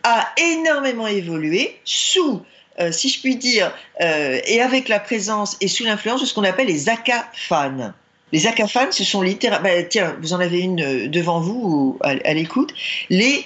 a 0.02 0.28
énormément 0.36 1.06
évolué 1.06 1.78
sous, 1.84 2.42
euh, 2.78 2.92
si 2.92 3.08
je 3.08 3.20
puis 3.20 3.36
dire, 3.36 3.72
et 4.00 4.60
avec 4.60 4.88
la 4.88 5.00
présence 5.00 5.56
et 5.60 5.68
sous 5.68 5.84
l'influence 5.84 6.20
de 6.20 6.26
ce 6.26 6.34
qu'on 6.34 6.44
appelle 6.44 6.66
les 6.66 6.84
fans. 7.32 7.92
Les 8.34 8.48
acafanes, 8.48 8.90
ce 8.90 9.04
sont 9.04 9.22
littéralement. 9.22 9.68
Bah, 9.68 9.84
tiens, 9.84 10.16
vous 10.20 10.32
en 10.32 10.40
avez 10.40 10.58
une 10.58 10.82
euh, 10.82 11.08
devant 11.08 11.38
vous 11.38 11.98
à, 12.00 12.34
l'écoute. 12.34 12.74
Les, 13.08 13.44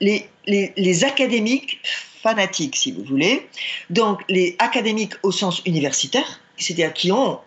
les, 0.00 0.26
les, 0.46 1.04
académiques 1.04 1.78
fanatiques, 2.22 2.74
si 2.74 2.90
vous 2.90 3.04
voulez. 3.04 3.46
Donc, 3.90 4.22
les 4.30 4.56
académiques 4.58 5.12
au 5.22 5.30
sens 5.30 5.60
universitaire, 5.66 6.40
c'est-à-dire 6.56 6.94
qui 6.94 7.12
ont 7.12 7.38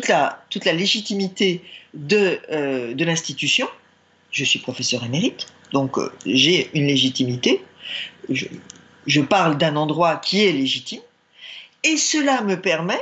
toute 0.00 0.64
la, 0.64 0.72
légitimité 0.72 1.62
de, 1.94 2.40
euh, 2.50 2.94
de 2.94 3.04
l'institution. 3.04 3.68
Je 4.30 4.44
suis 4.44 4.58
professeur 4.58 5.04
émérite, 5.04 5.46
donc 5.72 5.98
euh, 5.98 6.12
j'ai 6.26 6.70
une 6.74 6.86
légitimité. 6.86 7.62
Je, 8.28 8.46
je 9.06 9.20
parle 9.20 9.56
d'un 9.56 9.76
endroit 9.76 10.16
qui 10.16 10.44
est 10.44 10.52
légitime. 10.52 11.00
Et 11.84 11.96
cela 11.96 12.40
me 12.42 12.60
permet 12.60 13.00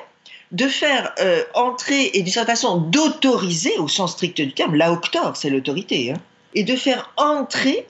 de 0.51 0.69
faire 0.69 1.15
euh, 1.21 1.43
entrer 1.55 2.11
et 2.13 2.23
d'une 2.23 2.33
certaine 2.33 2.57
façon 2.57 2.77
d'autoriser, 2.77 3.73
au 3.79 3.89
sens 3.89 4.13
strict 4.13 4.41
du 4.41 4.53
terme, 4.53 4.75
la 4.75 4.93
octor, 4.93 5.37
c'est 5.37 5.49
l'autorité, 5.49 6.13
hein, 6.13 6.21
et 6.55 6.65
de 6.65 6.77
faire 6.77 7.11
entrer 7.17 7.87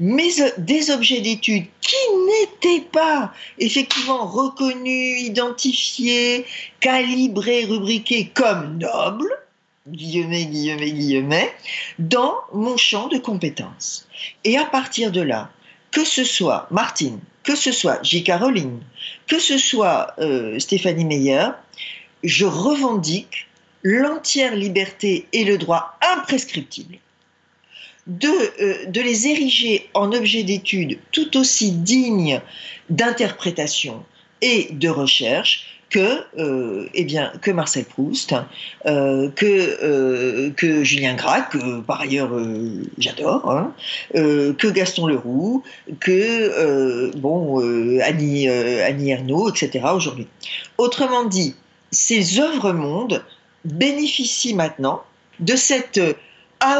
mais 0.00 0.40
euh, 0.40 0.50
des 0.58 0.90
objets 0.90 1.20
d'étude 1.20 1.66
qui 1.80 1.96
n'étaient 2.26 2.86
pas 2.86 3.32
effectivement 3.58 4.26
reconnus, 4.26 5.22
identifiés, 5.22 6.44
calibrés, 6.80 7.64
rubriqués 7.64 8.30
comme 8.34 8.78
nobles, 8.78 9.32
guillemets, 9.88 10.46
guillemets, 10.46 10.92
guillemets, 10.92 11.52
dans 11.98 12.34
mon 12.52 12.76
champ 12.76 13.08
de 13.08 13.18
compétences. 13.18 14.06
Et 14.44 14.56
à 14.56 14.64
partir 14.64 15.12
de 15.12 15.20
là, 15.20 15.50
que 15.90 16.04
ce 16.04 16.24
soit 16.24 16.66
Martine, 16.70 17.20
que 17.42 17.54
ce 17.54 17.72
soit 17.72 18.02
J. 18.02 18.24
Caroline, 18.24 18.80
que 19.26 19.38
ce 19.38 19.58
soit 19.58 20.14
euh, 20.18 20.58
Stéphanie 20.58 21.04
Meyer, 21.04 21.48
je 22.22 22.46
revendique 22.46 23.46
l'entière 23.82 24.56
liberté 24.56 25.28
et 25.32 25.44
le 25.44 25.58
droit 25.58 25.98
imprescriptible 26.16 26.96
de, 28.06 28.28
euh, 28.28 28.86
de 28.86 29.00
les 29.00 29.28
ériger 29.28 29.88
en 29.94 30.12
objets 30.12 30.42
d'étude 30.42 30.98
tout 31.12 31.36
aussi 31.36 31.72
dignes 31.72 32.40
d'interprétation 32.90 34.02
et 34.42 34.68
de 34.72 34.88
recherche 34.88 35.66
que, 35.88 36.24
euh, 36.38 36.88
eh 36.92 37.52
Marcel 37.52 37.84
Proust, 37.84 38.34
euh, 38.84 39.30
que, 39.30 40.82
Julien 40.82 41.14
Gracq, 41.14 41.50
que 41.50 41.80
par 41.82 42.00
ailleurs 42.00 42.32
j'adore, 42.98 43.48
hein, 43.48 43.72
que 44.12 44.70
Gaston 44.70 45.06
Leroux, 45.06 45.62
que 46.00 47.12
bon, 47.16 47.60
Annie, 48.00 48.48
Annie 48.48 49.12
etc. 49.12 49.84
aujourd'hui. 49.94 50.26
Autrement 50.78 51.24
dit, 51.24 51.54
ces 51.92 52.40
œuvres 52.40 52.72
mondes 52.72 53.22
bénéficient 53.64 54.54
maintenant 54.54 55.04
de 55.38 55.54
cette 55.54 56.00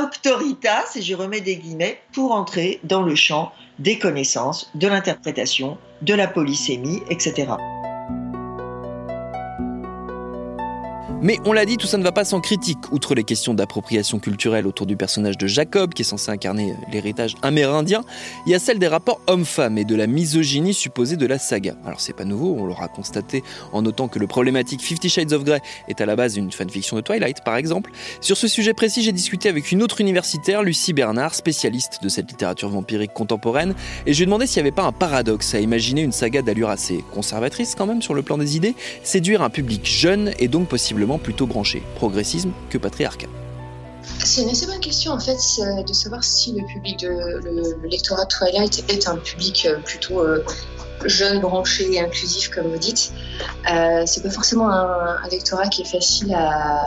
autoritas, 0.03 0.97
et 0.97 1.03
je 1.03 1.15
remets 1.15 1.41
des 1.41 1.57
guillemets, 1.57 2.01
pour 2.13 2.33
entrer 2.33 2.81
dans 2.85 3.03
le 3.03 3.15
champ 3.15 3.53
des 3.79 3.99
connaissances, 3.99 4.71
de 4.75 4.89
l'interprétation, 4.89 5.79
de 6.03 6.15
la 6.15 6.27
polysémie, 6.27 7.03
etc. 7.11 7.47
Mais 11.25 11.39
on 11.45 11.53
l'a 11.53 11.65
dit, 11.65 11.77
tout 11.77 11.87
ça 11.87 11.97
ne 11.97 12.03
va 12.03 12.13
pas 12.13 12.25
sans 12.25 12.41
critique. 12.41 12.93
Outre 12.93 13.15
les 13.15 13.25
questions 13.25 13.55
d'appropriation 13.55 14.19
culturelle 14.19 14.67
autour 14.67 14.87
du 14.87 14.97
personnage 14.97 15.39
de 15.39 15.47
Jacob, 15.47 15.95
qui 15.95 16.03
est 16.03 16.05
censé 16.05 16.31
incarner 16.31 16.73
euh, 16.73 16.75
l'héritage 16.93 17.35
amérindien, 17.43 18.03
il 18.47 18.53
y 18.53 18.55
a 18.55 18.59
celle 18.59 18.79
des 18.79 18.89
rapports 18.89 19.21
hommes-femmes 19.27 19.79
et 19.79 19.85
de 19.85 19.95
la 19.95 20.07
misogynie 20.07 20.75
supposée 20.75 21.17
de 21.17 21.27
la 21.27 21.39
saga. 21.39 21.77
Alors 21.87 22.01
c'est 22.01 22.13
pas 22.13 22.25
nouveau, 22.25 22.57
on 22.59 22.67
l'aura 22.67 22.89
constaté 22.89 23.43
en 23.73 23.83
notant 23.83 24.09
que 24.09 24.19
le 24.19 24.27
problématique 24.27 24.83
Fifty 24.83 25.09
Shades 25.09 25.33
of 25.33 25.45
Grey 25.45 25.61
est 25.89 26.01
à 26.01 26.07
la 26.07 26.15
base 26.15 26.35
d'une 26.35 26.53
fanfiction 26.53 26.97
de 26.97 27.01
Twilight, 27.01 27.43
par 27.45 27.57
exemple. 27.57 27.91
Sur 28.21 28.37
ce 28.37 28.49
sujet 28.49 28.75
précis, 28.75 29.03
j'ai 29.03 29.13
discuté 29.13 29.49
avec 29.49 29.73
une 29.73 29.83
autre 29.83 30.01
universitaire, 30.01 30.63
Lucie 30.63 30.93
Bernard, 30.93 31.35
spécialiste 31.35 32.03
de 32.03 32.09
cette 32.09 32.31
littérature 32.31 32.69
vampirique 32.69 33.13
contemporaine, 33.13 33.75
et 34.07 34.13
je 34.13 34.19
lui 34.19 34.23
ai 34.25 34.27
demandé 34.27 34.47
s'il 34.47 34.63
n'y 34.63 34.69
avait 34.69 34.77
pas 34.77 34.85
un 34.85 34.93
paradoxe 34.93 35.55
à 35.55 35.61
imaginer 35.61 36.03
une 36.03 36.13
saga 36.13 36.43
d'allure 36.43 36.69
assez 36.69 37.05
conservatrice 37.13 37.75
quand 37.77 37.87
même 37.87 38.03
sur 38.03 38.15
le 38.15 38.23
plan 38.23 38.37
des 38.37 38.57
idées, 38.57 38.75
séduire 39.03 39.43
un 39.43 39.51
public 39.51 39.87
jeune 39.87 40.33
et 40.39 40.49
donc 40.49 40.69
plutôt 41.19 41.47
branché, 41.47 41.83
progressisme 41.97 42.53
que 42.71 42.79
patriarcat 42.79 43.29
c'est 44.23 44.43
une 44.43 44.51
assez 44.51 44.67
bonne 44.67 44.81
question 44.81 45.13
en 45.13 45.21
fait 45.21 45.39
de 45.87 45.93
savoir 45.93 46.23
si 46.23 46.53
le 46.53 46.67
public 46.67 47.01
de 47.01 47.09
le, 47.09 47.89
lectorat 47.89 48.27
Twilight 48.27 48.85
est 48.91 49.09
un 49.09 49.17
public 49.17 49.67
euh, 49.67 49.79
plutôt 49.79 50.21
euh, 50.21 50.45
jeune, 51.07 51.41
branché 51.41 51.93
et 51.93 52.01
inclusif 52.01 52.51
comme 52.51 52.69
vous 52.69 52.79
dites. 52.79 53.13
Euh, 53.73 54.03
c'est 54.07 54.23
pas 54.23 54.31
forcément 54.31 54.71
un, 54.71 55.27
lectorat 55.31 55.69
qui 55.69 55.83
est 55.83 55.91
facile 55.91 56.35
à, 56.35 56.87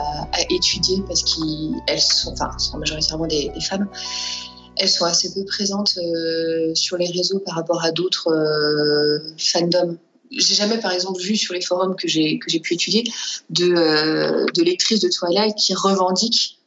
étudier 0.50 1.02
parce 1.06 1.22
qu'elles 1.22 2.00
sont, 2.00 2.32
enfin, 2.32 2.56
sont 2.58 2.78
majoritairement 2.78 3.26
des, 3.26 3.52
femmes. 3.60 3.88
Elles 4.76 4.88
sont 4.88 5.04
assez 5.04 5.32
peu 5.34 5.44
présentes 5.44 5.98
euh, 5.98 6.74
sur 6.74 6.96
les 6.96 7.10
réseaux 7.10 7.40
par 7.40 7.56
rapport 7.56 7.84
à 7.84 7.90
d'autres 7.90 8.30
fandoms 9.36 9.98
j'ai 10.30 10.54
jamais, 10.54 10.78
par 10.78 10.92
exemple, 10.92 11.20
vu 11.20 11.36
sur 11.36 11.54
les 11.54 11.60
forums 11.60 11.96
que 11.96 12.08
j'ai 12.08 12.38
que 12.38 12.50
j'ai 12.50 12.60
pu 12.60 12.74
étudier 12.74 13.04
de, 13.50 13.72
euh, 13.72 14.46
de 14.54 14.62
lectrices 14.62 15.00
de 15.00 15.08
Twilight 15.08 15.56
qui 15.56 15.74
revendiquent 15.74 16.58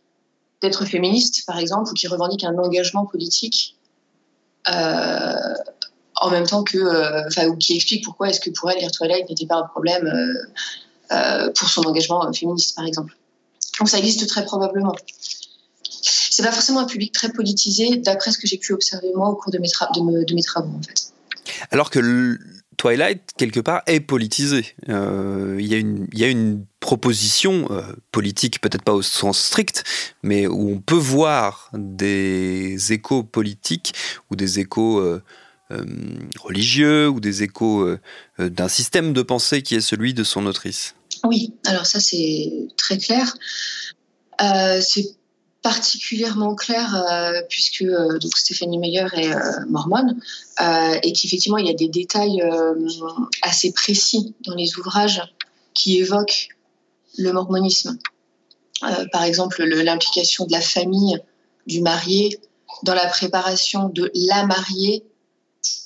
d'être 0.62 0.86
féministes, 0.86 1.44
par 1.46 1.58
exemple, 1.60 1.92
ou 1.92 1.94
qui 1.94 2.08
revendiquent 2.08 2.44
un 2.44 2.58
engagement 2.58 3.06
politique 3.06 3.76
euh, 4.68 5.54
en 6.16 6.30
même 6.30 6.46
temps 6.46 6.64
que, 6.64 6.78
euh, 6.78 7.28
enfin, 7.28 7.48
ou 7.48 7.56
qui 7.56 7.76
expliquent 7.76 8.04
pourquoi 8.04 8.30
est-ce 8.30 8.40
que 8.40 8.52
pour 8.52 8.70
elle 8.70 8.80
lire 8.80 8.92
Twilight 8.92 9.28
n'était 9.30 9.48
pas 9.48 9.58
un 9.58 9.68
problème 9.68 10.12
pour 11.56 11.68
son 11.68 11.82
engagement 11.82 12.32
féministe, 12.32 12.76
par 12.76 12.86
exemple. 12.86 13.18
Donc 13.80 13.90
ça 13.90 13.98
existe 13.98 14.28
très 14.28 14.46
probablement. 14.46 14.96
C'est 16.04 16.44
pas 16.44 16.52
forcément 16.52 16.80
un 16.80 16.86
public 16.86 17.12
très 17.12 17.32
politisé, 17.32 17.98
d'après 17.98 18.32
ce 18.32 18.38
que 18.38 18.48
j'ai 18.48 18.58
pu 18.58 18.74
observer 18.74 19.12
moi 19.14 19.30
au 19.30 19.36
cours 19.36 19.52
de 19.52 19.58
mes, 19.58 19.68
de 19.68 20.34
mes 20.34 20.44
travaux, 20.44 20.72
en 20.78 20.82
fait. 20.82 21.12
Alors 21.72 21.90
que 21.90 22.00
Twilight, 22.78 23.32
quelque 23.38 23.60
part, 23.60 23.84
est 23.86 24.00
politisé. 24.00 24.66
Euh, 24.90 25.58
il 25.60 25.68
y, 25.68 26.24
a 26.24 26.28
une 26.28 26.66
proposition 26.80 27.68
euh, 27.70 27.82
politique, 28.12 28.60
peut-être 28.62 28.84
pas 28.84 28.94
au 28.94 29.02
sens 29.02 29.40
strict, 29.40 29.84
mais 30.24 30.48
où 30.48 30.72
on 30.72 30.80
peut 30.80 30.96
voir 30.96 31.70
des 31.74 32.92
échos 32.92 33.24
politiques 33.24 33.94
ou 34.32 34.36
des 34.36 34.60
échos 34.60 35.00
euh, 35.00 35.22
religieux 36.40 37.08
ou 37.08 37.20
des 37.20 37.44
échos 37.44 37.96
d'un 38.40 38.68
système 38.68 39.14
de 39.14 39.22
pensée 39.22 39.62
qui 39.62 39.76
est 39.76 39.82
celui 39.82 40.14
de 40.14 40.24
son 40.24 40.46
autrice. 40.46 40.96
Oui, 41.24 41.54
alors 41.66 41.86
ça 41.86 42.00
c'est 42.00 42.52
très 42.78 42.98
clair. 42.98 43.38
c'est 44.40 45.16
particulièrement 45.62 46.56
clair 46.56 46.96
euh, 46.96 47.42
puisque 47.50 47.84
euh, 47.84 48.18
donc 48.18 48.36
Stéphanie 48.36 48.80
Meyer 48.80 49.06
est 49.14 49.34
euh, 49.34 49.66
mormone 49.68 50.20
et 51.04 51.14
qu'effectivement 51.14 51.58
il 51.58 51.68
y 51.68 51.70
a 51.70 51.74
des 51.74 51.88
détails 51.88 52.44
assez 53.42 53.72
précis 53.72 54.36
dans 54.46 54.54
les 54.54 54.78
ouvrages 54.78 55.22
qui 55.74 55.98
évoquent 55.98 56.50
le 57.18 57.32
mormonisme. 57.32 57.98
par 59.12 59.24
exemple, 59.24 59.64
l'implication 59.64 60.46
de 60.46 60.52
la 60.52 60.62
famille 60.62 61.18
du 61.66 61.82
marié 61.82 62.40
dans 62.84 62.94
la 62.94 63.08
préparation 63.08 63.90
de 63.90 64.12
la 64.14 64.46
mariée 64.46 65.04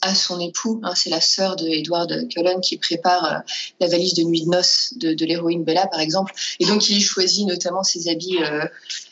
à 0.01 0.13
son 0.13 0.39
époux. 0.39 0.79
Hein, 0.83 0.93
c'est 0.95 1.09
la 1.09 1.21
sœur 1.21 1.55
de 1.55 1.67
Edward 1.67 2.27
Cullen 2.29 2.61
qui 2.61 2.77
prépare 2.77 3.25
euh, 3.25 3.37
la 3.79 3.87
valise 3.87 4.13
de 4.13 4.23
nuit 4.23 4.43
de 4.43 4.49
noces 4.49 4.93
de, 4.97 5.25
l'héroïne 5.25 5.63
Bella, 5.63 5.87
par 5.87 5.99
exemple. 5.99 6.33
Et 6.59 6.65
donc, 6.65 6.89
il 6.89 7.01
choisit 7.01 7.47
notamment 7.47 7.83
ses 7.83 8.09
habits, 8.09 8.37
euh, 8.41 8.65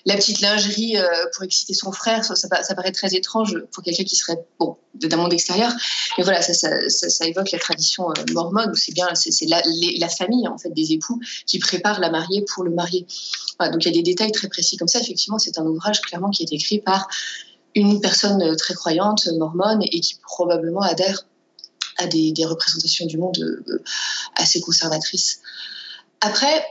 la 0.06 0.16
petite 0.16 0.42
lingerie 0.42 0.98
euh, 0.98 1.08
pour 1.34 1.44
exciter 1.44 1.74
son 1.74 1.92
frère. 1.92 2.24
Ça, 2.24 2.76
paraît 2.76 2.92
très 2.92 3.16
étrange 3.16 3.58
pour 3.72 3.84
quelqu'un 3.84 4.04
qui 4.04 4.16
serait 4.16 4.38
bon, 4.60 4.78
d'un 4.94 5.18
monde 5.18 5.34
extérieur. 5.34 5.72
Mais 6.18 6.24
voilà, 6.24 6.42
ça, 6.42 6.54
ça 6.54 7.26
évoque 7.26 7.52
la 7.52 7.60
tradition 7.60 8.08
mormone 8.32 8.70
où 8.72 8.76
c'est 8.76 8.94
bien, 8.94 9.08
c'est 9.16 9.46
la, 9.48 9.62
la, 9.98 10.10
famille 10.10 10.48
en 10.48 10.58
fait 10.58 10.70
des 10.70 10.92
époux 10.94 11.20
qui 11.48 11.60
prépare 11.60 12.00
la 12.00 12.12
mariée 12.12 12.44
pour 12.54 12.64
le 12.64 12.72
marié. 12.72 13.06
donc, 13.60 13.84
il 13.84 13.86
y 13.86 13.90
a 13.90 13.94
des 13.94 14.04
détails 14.04 14.32
très 14.32 14.48
précis 14.48 14.78
comme 14.78 14.88
ça. 14.88 15.00
Effectivement, 15.00 15.40
c'est 15.40 15.58
un 15.58 15.66
ouvrage 15.66 16.02
clairement 16.02 16.30
qui 16.30 16.44
est 16.44 16.54
écrit 16.54 16.80
par 16.80 17.08
une 17.76 18.02
personne 18.02 18.42
euh, 18.42 18.56
très 18.56 18.74
croyante, 18.74 19.28
mormone, 19.38 19.82
et 19.84 20.00
qui 20.00 20.16
probablement 20.22 20.82
adhère 20.82 21.26
à 21.98 22.08
des, 22.08 22.34
représentations 22.46 23.06
du 23.06 23.18
monde 23.18 23.38
euh, 23.40 23.84
assez 24.36 24.62
conservatrices. 24.62 25.40
Après, 26.22 26.66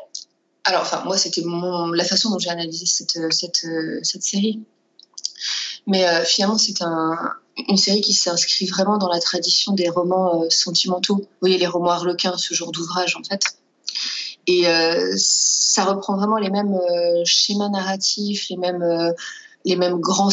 alors, 0.64 0.82
enfin, 0.82 1.02
moi, 1.04 1.16
c'était 1.16 1.42
la 1.44 2.04
façon 2.04 2.30
dont 2.30 2.38
j'ai 2.38 2.50
analysé 2.50 2.86
cette, 2.86 3.16
euh, 3.16 3.30
cette, 4.02 4.22
série. 4.22 4.60
Mais 5.88 6.06
finalement, 6.24 6.56
c'est 6.58 6.80
une 7.68 7.76
série 7.76 8.00
qui 8.02 8.14
s'inscrit 8.14 8.66
vraiment 8.66 8.98
dans 8.98 9.08
la 9.08 9.18
tradition 9.18 9.72
des 9.72 9.88
romans 9.88 10.44
sentimentaux. 10.48 11.16
Vous 11.16 11.28
voyez, 11.40 11.58
les 11.58 11.66
romans 11.66 11.90
harlequins, 11.90 12.38
ce 12.38 12.54
genre 12.54 12.70
d'ouvrage, 12.70 13.16
en 13.16 13.24
fait. 13.24 13.42
Et 14.46 14.62
ça 15.16 15.84
reprend 15.84 16.16
vraiment 16.16 16.36
les 16.36 16.50
mêmes 16.50 16.78
schémas 17.24 17.68
narratifs, 17.68 18.48
les 18.48 18.56
mêmes, 18.56 19.12
les 19.64 19.74
mêmes 19.74 19.98
grands 19.98 20.30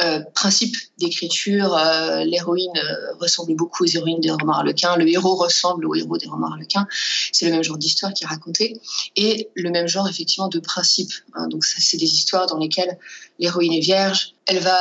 euh, 0.00 0.20
principe 0.34 0.74
d'écriture, 0.96 1.76
euh, 1.76 2.24
l'héroïne 2.24 2.72
euh, 2.76 3.12
ressemble 3.20 3.54
beaucoup 3.54 3.84
aux 3.84 3.86
héroïnes 3.86 4.20
des 4.20 4.30
romans 4.30 4.54
harlequins, 4.54 4.96
le 4.96 5.06
héros 5.06 5.34
ressemble 5.34 5.84
aux 5.84 5.94
héros 5.94 6.16
des 6.16 6.26
romans 6.26 6.50
harlequins. 6.50 6.86
C'est 7.30 7.44
le 7.44 7.52
même 7.52 7.62
genre 7.62 7.76
d'histoire 7.76 8.14
qui 8.14 8.24
est 8.24 8.26
racontée 8.26 8.80
et 9.16 9.50
le 9.54 9.70
même 9.70 9.86
genre 9.88 10.08
effectivement 10.08 10.48
de 10.48 10.60
principe. 10.60 11.12
Hein. 11.34 11.46
donc 11.48 11.66
c'est 11.66 11.98
des 11.98 12.06
histoires 12.06 12.46
dans 12.46 12.56
lesquelles 12.56 12.98
l'héroïne 13.38 13.74
est 13.74 13.80
vierge, 13.80 14.32
elle 14.46 14.60
va 14.60 14.76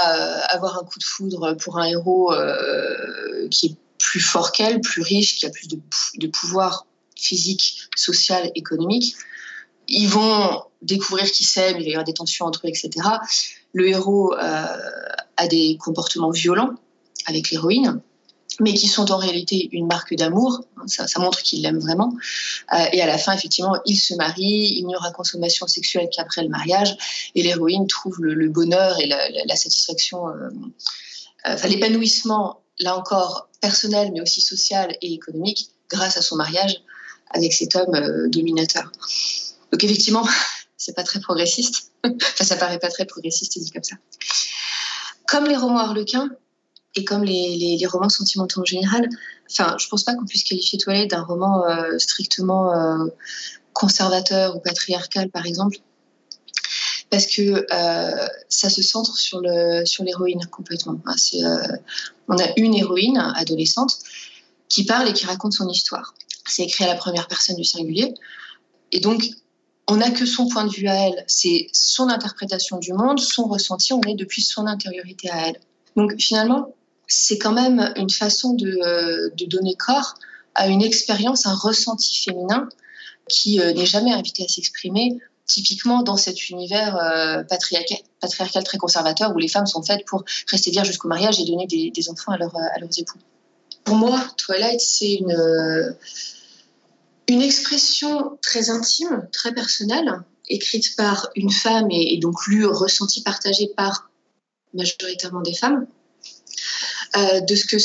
avoir 0.45 0.77
un 0.79 0.85
coup 0.85 0.97
de 0.97 1.03
foudre 1.03 1.55
pour 1.55 1.77
un 1.77 1.87
héros 1.87 2.33
qui 3.49 3.65
est 3.65 3.75
plus 3.99 4.21
fort 4.21 4.53
qu'elle, 4.53 4.79
plus 4.79 5.01
riche, 5.01 5.35
qui 5.35 5.45
a 5.45 5.49
plus 5.49 5.67
de, 5.67 6.27
pouvoir 6.27 6.87
physique, 7.17 7.81
social, 7.97 8.49
économique. 8.55 9.15
Ils 9.89 10.07
vont 10.07 10.63
découvrir 10.81 11.29
qui 11.29 11.43
s'aiment, 11.43 11.77
il 11.77 11.83
va 11.83 11.89
y 11.89 11.93
avoir 11.93 12.05
des 12.05 12.13
tensions 12.13 12.45
entre 12.45 12.65
eux, 12.65 12.69
etc 12.69 13.01
le 13.73 13.87
héros 13.87 14.33
a 15.41 15.47
des 15.47 15.77
comportements 15.79 16.29
violents 16.29 16.71
avec 17.25 17.49
l'héroïne, 17.49 18.01
mais 18.59 18.73
qui 18.73 18.87
sont 18.87 19.11
en 19.11 19.17
réalité 19.17 19.69
une 19.71 19.87
marque 19.87 20.13
d'amour. 20.13 20.63
Ça, 20.85 21.05
montre 21.19 21.41
qu'il 21.41 21.63
l'aime 21.63 21.79
vraiment. 21.79 22.13
Euh, 22.73 22.85
et 22.91 23.01
à 23.01 23.07
la 23.07 23.17
fin, 23.17 23.33
effectivement, 23.33 23.75
il 23.85 23.97
se 23.97 24.13
marie, 24.13 24.75
il 24.77 24.85
n'y 24.85 24.95
aura 24.95 25.11
consommation 25.11 25.67
sexuelle 25.67 26.09
qu'après 26.15 26.43
le 26.43 26.49
mariage, 26.49 26.95
et 27.35 27.41
l'héroïne 27.43 27.87
trouve 27.87 28.21
le, 28.21 28.49
bonheur 28.49 28.99
et 28.99 29.07
la, 29.07 29.55
satisfaction, 29.55 30.27
euh, 30.27 30.49
enfin, 31.45 31.67
l'épanouissement, 31.67 32.61
là 32.79 32.97
encore, 32.97 33.47
personnel, 33.61 34.11
mais 34.13 34.21
aussi 34.21 34.41
social 34.41 34.95
et 35.01 35.13
économique, 35.13 35.69
grâce 35.89 36.17
à 36.17 36.21
son 36.21 36.35
mariage 36.35 36.83
avec 37.31 37.53
cet 37.53 37.75
homme 37.75 38.29
dominateur. 38.29 38.91
Donc 39.71 39.83
effectivement, 39.83 40.27
c'est 40.77 40.95
pas 40.95 41.03
très 41.03 41.19
progressiste. 41.19 41.91
enfin, 42.03 42.43
ça 42.43 42.55
paraît 42.57 42.79
pas 42.79 42.89
très 42.89 43.05
progressiste 43.05 43.57
dit 43.57 43.71
comme 43.71 43.83
ça. 43.83 43.95
Comme 45.31 45.45
les 45.45 45.55
romans 45.55 45.77
harlequins 45.79 46.29
et 46.93 47.05
comme 47.05 47.23
les, 47.23 47.79
romans 47.85 48.09
sentimentaux 48.09 48.59
en 48.59 48.65
général, 48.65 49.07
enfin, 49.49 49.77
je 49.79 49.87
pense 49.87 50.03
pas 50.03 50.13
qu'on 50.13 50.25
puisse 50.25 50.43
qualifier 50.43 50.77
Toilette 50.77 51.11
d'un 51.11 51.23
roman 51.23 51.65
euh, 51.65 51.97
strictement 51.99 52.73
euh, 52.73 53.05
conservateur 53.71 54.57
ou 54.57 54.59
patriarcal, 54.59 55.29
par 55.29 55.45
exemple, 55.45 55.77
parce 57.09 57.27
que 57.27 57.65
euh, 57.71 58.27
ça 58.49 58.69
se 58.69 58.81
centre 58.81 59.17
sur 59.17 59.39
le 59.39 59.85
sur 59.85 60.03
l'héroïne 60.03 60.45
complètement. 60.51 60.99
Hein, 61.05 61.15
on 62.27 62.37
a 62.37 62.47
une 62.57 62.75
héroïne 62.75 63.17
adolescente 63.17 63.99
qui 64.67 64.83
parle 64.83 65.07
et 65.07 65.13
qui 65.13 65.25
raconte 65.25 65.53
son 65.53 65.69
histoire. 65.69 66.13
C'est 66.45 66.63
écrit 66.63 66.83
à 66.83 66.87
la 66.87 66.95
première 66.95 67.29
personne 67.29 67.55
du 67.55 67.63
singulier. 67.63 68.13
Et 68.91 68.99
donc, 68.99 69.23
on 69.91 69.97
n'a 69.97 70.09
que 70.09 70.25
son 70.25 70.47
point 70.47 70.63
de 70.63 70.71
vue 70.71 70.87
à 70.87 71.07
elle, 71.07 71.25
c'est 71.27 71.67
son 71.73 72.07
interprétation 72.07 72.77
du 72.77 72.93
monde, 72.93 73.19
son 73.19 73.43
ressenti, 73.43 73.91
on 73.91 73.99
est 74.03 74.15
depuis 74.15 74.41
son 74.41 74.65
intériorité 74.65 75.29
à 75.29 75.49
elle. 75.49 75.59
Donc 75.97 76.15
finalement, 76.17 76.73
c'est 77.07 77.37
quand 77.37 77.51
même 77.51 77.91
une 77.97 78.09
façon 78.09 78.53
de, 78.53 78.69
euh, 78.69 79.29
donner 79.47 79.75
corps 79.75 80.13
à 80.55 80.69
une 80.69 80.81
expérience, 80.81 81.45
un 81.45 81.53
ressenti 81.53 82.21
féminin 82.23 82.69
qui 83.27 83.59
euh, 83.59 83.73
n'est 83.73 83.85
jamais 83.85 84.13
invité 84.13 84.45
à 84.45 84.47
s'exprimer, 84.47 85.19
typiquement 85.45 86.03
dans 86.03 86.15
cet 86.15 86.49
univers 86.49 86.95
euh, 86.95 87.43
patriarcal, 87.43 88.63
très 88.63 88.77
conservateur 88.77 89.35
où 89.35 89.39
les 89.39 89.49
femmes 89.49 89.65
sont 89.65 89.83
faites 89.83 90.05
pour 90.05 90.23
rester 90.49 90.71
vierges 90.71 90.87
jusqu'au 90.87 91.09
mariage 91.09 91.37
et 91.41 91.43
donner 91.43 91.67
des, 91.67 92.09
enfants 92.09 92.31
à, 92.31 92.35
à, 92.35 92.79
leurs 92.79 92.97
époux. 92.97 93.19
Pour 93.83 93.97
moi, 93.97 94.23
Twilight, 94.37 94.79
c'est 94.79 95.15
une 95.15 95.35
une 97.31 97.41
expression 97.41 98.37
très 98.41 98.69
intime, 98.69 99.27
très 99.31 99.53
personnelle, 99.53 100.21
écrite 100.49 100.97
par 100.97 101.29
une 101.35 101.49
femme 101.49 101.87
et, 101.89 102.17
donc 102.17 102.45
lue, 102.45 102.65
ressentie, 102.65 103.23
partagée 103.23 103.71
par 103.77 104.11
majoritairement 104.73 105.41
des 105.41 105.53
femmes, 105.53 105.87
euh, 107.15 107.39
de 107.39 107.55
ce 107.55 107.65
que 107.65 107.77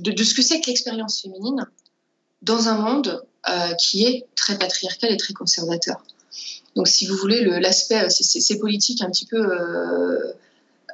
de, 0.00 0.24
ce 0.24 0.34
que 0.34 0.42
c'est 0.42 0.60
que 0.60 0.68
l'expérience 0.68 1.22
féminine 1.22 1.66
dans 2.42 2.68
un 2.68 2.76
monde 2.76 3.24
euh, 3.48 3.74
qui 3.74 4.04
est 4.04 4.26
très 4.36 4.56
patriarcal 4.58 5.12
et 5.12 5.16
très 5.16 5.34
conservateur. 5.34 6.00
Donc, 6.76 6.86
si 6.86 7.06
vous 7.06 7.16
voulez, 7.16 7.44
l'aspect, 7.60 8.08
c'est 8.10 8.58
politique 8.58 9.02
un 9.02 9.10
petit 9.10 9.26
peu 9.26 9.44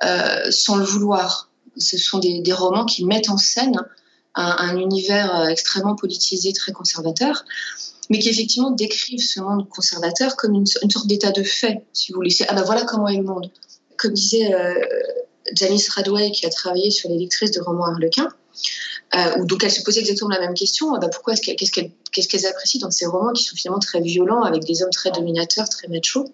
euh, 0.04 0.50
sans 0.50 0.76
le 0.76 0.84
vouloir. 0.84 1.50
Ce 1.76 1.98
sont 1.98 2.18
des, 2.18 2.52
romans 2.52 2.86
qui 2.86 3.04
mettent 3.04 3.28
en 3.28 3.36
scène 3.36 3.76
un, 4.34 4.56
un 4.58 4.76
univers 4.76 5.48
extrêmement 5.48 5.96
politisé, 5.96 6.52
très 6.52 6.72
conservateur, 6.72 7.44
mais 8.10 8.18
qui 8.18 8.28
effectivement 8.28 8.72
décrivent 8.72 9.24
ce 9.24 9.40
monde 9.40 9.68
conservateur 9.68 10.36
comme 10.36 10.54
une, 10.54 10.66
sorte 10.66 11.06
d'état 11.06 11.30
de 11.30 11.44
fait, 11.44 11.84
si 11.92 12.12
vous 12.12 12.16
voulez. 12.16 12.34
Ah 12.48 12.54
ben 12.54 12.62
voilà 12.62 12.82
comment 12.82 13.08
est 13.08 13.16
le 13.16 13.22
monde. 13.22 13.50
Comme 13.96 14.12
disait 14.12 14.52
euh, 14.52 14.74
Janice 15.54 15.88
Radway, 15.90 16.32
qui 16.32 16.44
a 16.44 16.50
travaillé 16.50 16.90
sur 16.90 17.08
les 17.08 17.16
lectrices 17.16 17.52
de 17.52 17.60
romans 17.60 17.86
harlequins, 17.86 18.28
euh, 19.14 19.44
donc 19.44 19.62
elle 19.62 19.70
se 19.70 19.82
posait 19.82 20.00
exactement 20.00 20.30
la 20.30 20.40
même 20.40 20.54
question. 20.54 20.92
bah 20.98 21.08
pourquoi 21.08 21.34
est-ce 21.34 21.42
qu'elles, 21.42 21.56
qu'est-ce 21.56 22.28
qu'elles 22.28 22.46
apprécient 22.46 22.80
dans 22.80 22.90
ces 22.90 23.06
romans 23.06 23.32
qui 23.32 23.44
sont 23.44 23.54
finalement 23.54 23.78
très 23.78 24.00
violents, 24.00 24.42
avec 24.42 24.64
des 24.64 24.82
hommes 24.82 24.90
très 24.90 25.12
dominateurs, 25.12 25.68
très 25.68 25.86
machos? 25.86 26.32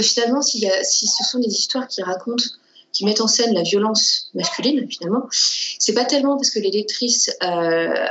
Finalement, 0.00 0.42
si 0.42 0.60
ce 0.60 1.24
sont 1.24 1.38
des 1.38 1.50
histoires 1.50 1.86
qui 1.86 2.02
racontent 2.02 2.44
qui 2.92 3.04
mettent 3.04 3.20
en 3.20 3.26
scène 3.26 3.54
la 3.54 3.62
violence 3.62 4.30
masculine 4.34 4.86
finalement, 4.90 5.26
c'est 5.30 5.94
pas 5.94 6.04
tellement 6.04 6.36
parce 6.36 6.50
que 6.50 6.58
les 6.58 6.70
lectrices 6.70 7.30
euh, 7.42 8.06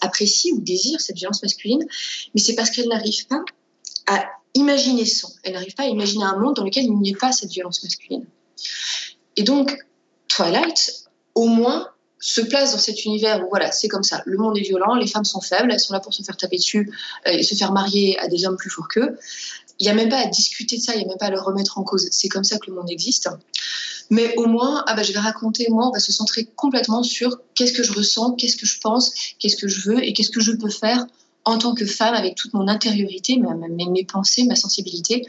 apprécient 0.00 0.54
ou 0.56 0.60
désirent 0.60 1.00
cette 1.00 1.16
violence 1.16 1.42
masculine, 1.42 1.84
mais 2.34 2.40
c'est 2.40 2.54
parce 2.54 2.70
qu'elles 2.70 2.88
n'arrivent 2.88 3.26
pas 3.26 3.42
à 4.06 4.24
imaginer 4.54 5.04
sans. 5.04 5.32
Elles 5.44 5.54
n'arrivent 5.54 5.74
pas 5.74 5.84
à 5.84 5.88
imaginer 5.88 6.24
un 6.24 6.38
monde 6.38 6.56
dans 6.56 6.64
lequel 6.64 6.84
il 6.84 6.98
n'y 6.98 7.10
ait 7.10 7.16
pas 7.16 7.32
cette 7.32 7.50
violence 7.50 7.82
masculine. 7.82 8.26
Et 9.36 9.42
donc, 9.42 9.76
Twilight, 10.28 11.08
au 11.34 11.46
moins, 11.46 11.88
se 12.22 12.40
place 12.40 12.70
dans 12.72 12.78
cet 12.78 13.04
univers 13.04 13.44
où 13.44 13.48
voilà, 13.50 13.72
c'est 13.72 13.88
comme 13.88 14.04
ça. 14.04 14.22
Le 14.26 14.38
monde 14.38 14.56
est 14.56 14.62
violent, 14.62 14.94
les 14.94 15.08
femmes 15.08 15.24
sont 15.24 15.40
faibles, 15.40 15.72
elles 15.72 15.80
sont 15.80 15.92
là 15.92 15.98
pour 15.98 16.14
se 16.14 16.22
faire 16.22 16.36
taper 16.36 16.56
dessus 16.56 16.92
euh, 17.26 17.32
et 17.32 17.42
se 17.42 17.56
faire 17.56 17.72
marier 17.72 18.16
à 18.20 18.28
des 18.28 18.46
hommes 18.46 18.56
plus 18.56 18.70
forts 18.70 18.86
qu'eux. 18.86 19.18
Il 19.78 19.84
n'y 19.84 19.90
a 19.90 19.94
même 19.94 20.08
pas 20.08 20.18
à 20.18 20.26
discuter 20.26 20.76
de 20.76 20.82
ça, 20.82 20.94
il 20.94 20.98
n'y 20.98 21.04
a 21.04 21.08
même 21.08 21.18
pas 21.18 21.26
à 21.26 21.30
le 21.30 21.40
remettre 21.40 21.78
en 21.78 21.82
cause. 21.82 22.08
C'est 22.10 22.28
comme 22.28 22.44
ça 22.44 22.58
que 22.58 22.70
le 22.70 22.76
monde 22.76 22.90
existe. 22.90 23.28
Mais 24.10 24.34
au 24.36 24.46
moins, 24.46 24.84
ah 24.86 24.94
bah, 24.94 25.02
je 25.02 25.12
vais 25.12 25.18
raconter, 25.18 25.66
moi, 25.70 25.88
on 25.88 25.90
va 25.90 25.98
se 25.98 26.12
centrer 26.12 26.44
complètement 26.56 27.02
sur 27.02 27.38
qu'est-ce 27.54 27.72
que 27.72 27.82
je 27.82 27.92
ressens, 27.92 28.32
qu'est-ce 28.32 28.56
que 28.56 28.66
je 28.66 28.78
pense, 28.78 29.12
qu'est-ce 29.38 29.56
que 29.56 29.68
je 29.68 29.88
veux 29.88 30.04
et 30.04 30.12
qu'est-ce 30.12 30.30
que 30.30 30.40
je 30.40 30.52
peux 30.52 30.70
faire 30.70 31.06
en 31.44 31.58
tant 31.58 31.74
que 31.74 31.86
femme 31.86 32.14
avec 32.14 32.34
toute 32.34 32.54
mon 32.54 32.68
intériorité, 32.68 33.36
mes, 33.36 33.86
mes 33.86 34.04
pensées, 34.04 34.44
ma 34.44 34.54
sensibilité 34.54 35.26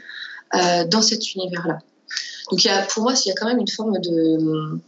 euh, 0.54 0.84
dans 0.84 1.02
cet 1.02 1.34
univers-là. 1.34 1.78
Donc 2.50 2.62
y 2.62 2.68
a, 2.68 2.82
pour 2.82 3.02
moi, 3.02 3.14
il 3.24 3.28
y 3.28 3.32
a 3.32 3.34
quand 3.34 3.46
même 3.46 3.58
une 3.58 3.68
forme 3.68 3.98
de, 4.00 4.78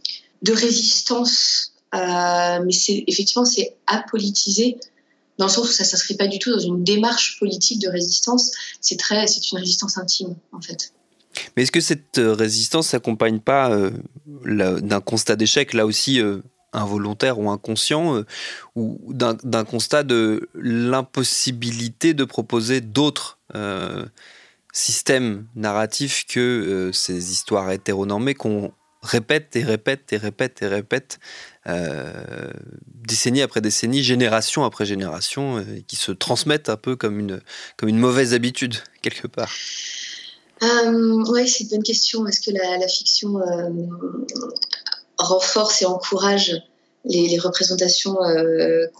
de 0.43 0.53
résistance, 0.53 1.73
euh, 1.93 2.59
mais 2.63 2.73
effectivement 3.07 3.45
c'est 3.45 3.75
apolitisé 3.87 4.77
dans 5.37 5.45
le 5.45 5.51
sens 5.51 5.69
où 5.69 5.71
ça 5.71 5.83
ne 5.83 5.87
s'inscrit 5.89 6.15
pas 6.15 6.27
du 6.27 6.39
tout 6.39 6.51
dans 6.51 6.59
une 6.59 6.83
démarche 6.83 7.39
politique 7.39 7.81
de 7.81 7.89
résistance. 7.89 8.51
C'est 8.81 8.97
très, 8.97 9.27
c'est 9.27 9.51
une 9.51 9.59
résistance 9.59 9.97
intime 9.97 10.35
en 10.51 10.61
fait. 10.61 10.93
Mais 11.55 11.63
est-ce 11.63 11.71
que 11.71 11.81
cette 11.81 12.17
euh, 12.17 12.33
résistance 12.33 12.89
s'accompagne 12.89 13.39
pas 13.39 13.71
euh, 13.71 13.91
d'un 14.25 15.01
constat 15.01 15.35
d'échec, 15.35 15.73
là 15.73 15.85
aussi 15.85 16.19
euh, 16.21 16.41
involontaire 16.73 17.39
ou 17.39 17.49
inconscient, 17.49 18.23
ou 18.75 18.99
d'un 19.13 19.63
constat 19.63 20.03
de 20.03 20.49
l'impossibilité 20.53 22.13
de 22.13 22.23
proposer 22.23 22.81
d'autres 22.81 23.39
systèmes 24.73 25.47
narratifs 25.55 26.25
que 26.27 26.91
ces 26.93 27.31
histoires 27.31 27.71
hétéronormées 27.71 28.35
qu'on 28.35 28.73
répète 29.01 29.55
et 29.55 29.63
répète 29.63 30.11
et 30.13 30.17
répète 30.17 30.61
et 30.61 30.67
répète, 30.67 31.19
euh, 31.67 32.51
décennie 33.07 33.41
après 33.41 33.61
décennie, 33.61 34.03
génération 34.03 34.63
après 34.63 34.85
génération, 34.85 35.59
et 35.59 35.83
qui 35.87 35.95
se 35.95 36.11
transmettent 36.11 36.69
un 36.69 36.77
peu 36.77 36.95
comme 36.95 37.19
une, 37.19 37.41
comme 37.77 37.89
une 37.89 37.99
mauvaise 37.99 38.33
habitude, 38.33 38.75
quelque 39.01 39.27
part 39.27 39.51
Oui, 40.61 41.47
c'est 41.47 41.63
une 41.65 41.69
bonne 41.69 41.83
question. 41.83 42.25
Est-ce 42.27 42.41
que 42.41 42.51
la, 42.51 42.87
fiction 42.87 43.39
renforce 45.17 45.81
et 45.81 45.85
encourage 45.85 46.55
les, 47.05 47.37
représentations 47.39 48.15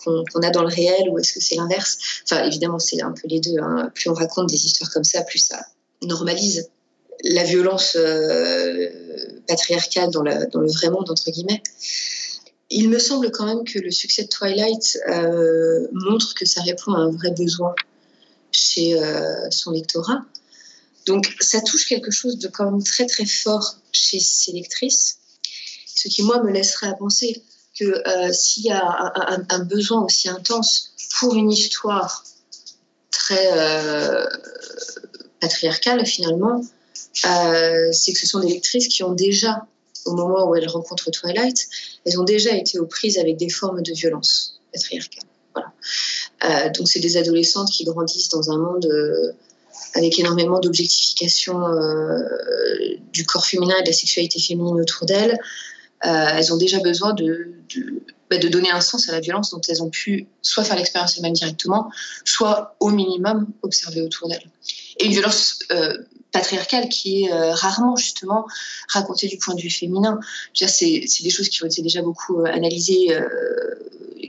qu'on 0.03 0.41
a 0.41 0.49
dans 0.49 0.63
le 0.63 0.73
réel 0.73 1.09
ou 1.09 1.19
est-ce 1.19 1.33
que 1.33 1.41
c'est 1.41 1.55
l'inverse? 1.55 1.97
Enfin, 2.23 2.43
évidemment, 2.43 2.79
c'est 2.79 3.01
un 3.01 3.11
peu 3.11 3.27
les 3.27 3.39
deux. 3.39 3.57
Hein. 3.61 3.91
Plus 3.93 4.09
on 4.09 4.13
raconte 4.13 4.49
des 4.49 4.65
histoires 4.65 4.91
comme 4.91 5.03
ça, 5.03 5.23
plus 5.23 5.39
ça 5.39 5.59
normalise 6.01 6.69
la 7.23 7.43
violence 7.43 7.95
euh, 7.95 8.89
patriarcale 9.47 10.11
dans, 10.11 10.23
le 10.23 10.71
vrai 10.71 10.89
monde, 10.89 11.09
entre 11.09 11.31
guillemets. 11.31 11.61
Il 12.69 12.89
me 12.89 12.99
semble 12.99 13.31
quand 13.31 13.45
même 13.45 13.63
que 13.63 13.79
le 13.79 13.91
succès 13.91 14.23
de 14.23 14.27
Twilight 14.27 14.97
euh, 15.09 15.87
montre 15.91 16.33
que 16.33 16.45
ça 16.45 16.61
répond 16.61 16.93
à 16.93 16.99
un 16.99 17.11
vrai 17.11 17.31
besoin 17.31 17.73
chez 18.51 19.01
euh, 19.01 19.49
son 19.51 19.71
lectorat. 19.71 20.25
Donc 21.05 21.33
ça 21.39 21.61
touche 21.61 21.87
quelque 21.87 22.11
chose 22.11 22.37
de 22.37 22.49
quand 22.49 22.69
même 22.69 22.83
très 22.83 23.05
très 23.05 23.25
fort 23.25 23.77
chez 23.93 24.19
ses 24.19 24.51
lectrices, 24.51 25.19
ce 25.85 26.09
qui 26.09 26.23
moi 26.23 26.43
me 26.43 26.51
laisserait 26.51 26.87
à 26.87 26.93
penser 26.93 27.41
que 27.79 28.03
s'il 28.33 28.65
y 28.65 28.71
a 28.71 29.13
un, 29.49 29.59
besoin 29.59 30.03
aussi 30.03 30.27
intense 30.27 30.93
pour 31.19 31.35
une 31.35 31.51
histoire 31.51 32.25
très 33.11 33.47
patriarcale 35.39 36.05
finalement, 36.05 36.61
euh, 37.25 37.89
c'est 37.91 38.13
que 38.13 38.19
ce 38.19 38.27
sont 38.27 38.39
des 38.39 38.49
lectrices 38.49 38.87
qui 38.87 39.03
ont 39.03 39.13
déjà, 39.13 39.65
au 40.07 40.15
moment 40.15 40.49
où 40.49 40.55
elles 40.55 40.67
rencontrent 40.67 41.11
Twilight, 41.11 41.67
elles 42.05 42.19
ont 42.19 42.23
déjà 42.23 42.55
été 42.55 42.79
aux 42.79 42.85
prises 42.85 43.17
avec 43.17 43.37
des 43.37 43.49
formes 43.49 43.81
de 43.81 43.93
violence 43.93 44.59
patriarcale. 44.73 45.23
Euh, 46.45 46.69
donc 46.77 46.87
c'est 46.87 46.99
des 46.99 47.17
adolescentes 47.17 47.69
qui 47.69 47.83
grandissent 47.83 48.29
dans 48.29 48.51
un 48.51 48.57
monde 48.57 48.85
euh, 48.85 49.31
avec 49.95 50.19
énormément 50.19 50.59
d'objectification 50.59 51.59
du 53.13 53.25
corps 53.25 53.45
féminin 53.45 53.75
et 53.79 53.83
de 53.83 53.87
la 53.87 53.93
sexualité 53.93 54.39
féminine 54.39 54.79
autour 54.79 55.07
d'elles. 55.07 55.39
elles 56.01 56.53
ont 56.53 56.57
déjà 56.57 56.79
besoin 56.79 57.13
de, 57.13 57.53
bah, 58.29 58.37
de, 58.37 58.47
donner 58.47 58.69
un 58.69 58.81
sens 58.81 59.09
à 59.09 59.13
la 59.13 59.19
violence 59.19 59.51
dont 59.51 59.61
elles 59.67 59.81
ont 59.81 59.89
pu 59.89 60.27
soit 60.41 60.63
faire 60.63 60.75
l'expérience 60.75 61.17
elles-mêmes 61.17 61.33
directement, 61.33 61.89
soit 62.25 62.75
au 62.79 62.89
minimum 62.89 63.47
observer 63.63 64.01
autour 64.01 64.27
d'elles. 64.27 64.49
Et 64.99 65.05
une 65.05 65.13
violence 65.13 65.59
patriarcale 66.37 66.87
qui 66.87 67.23
est 67.23 67.31
euh, 67.31 67.51
rarement 67.53 67.95
justement 67.95 68.45
racontée 68.89 69.27
du 69.27 69.37
point 69.37 69.55
de 69.55 69.61
vue 69.61 69.71
féminin. 69.71 70.19
C'est 70.53 71.23
des 71.23 71.29
choses 71.29 71.49
qui 71.49 71.63
ont 71.63 71.67
été 71.67 71.81
déjà 71.81 72.01
beaucoup 72.01 72.41
euh, 72.41 72.45
analysées, 72.45 73.11
euh, 73.11 73.27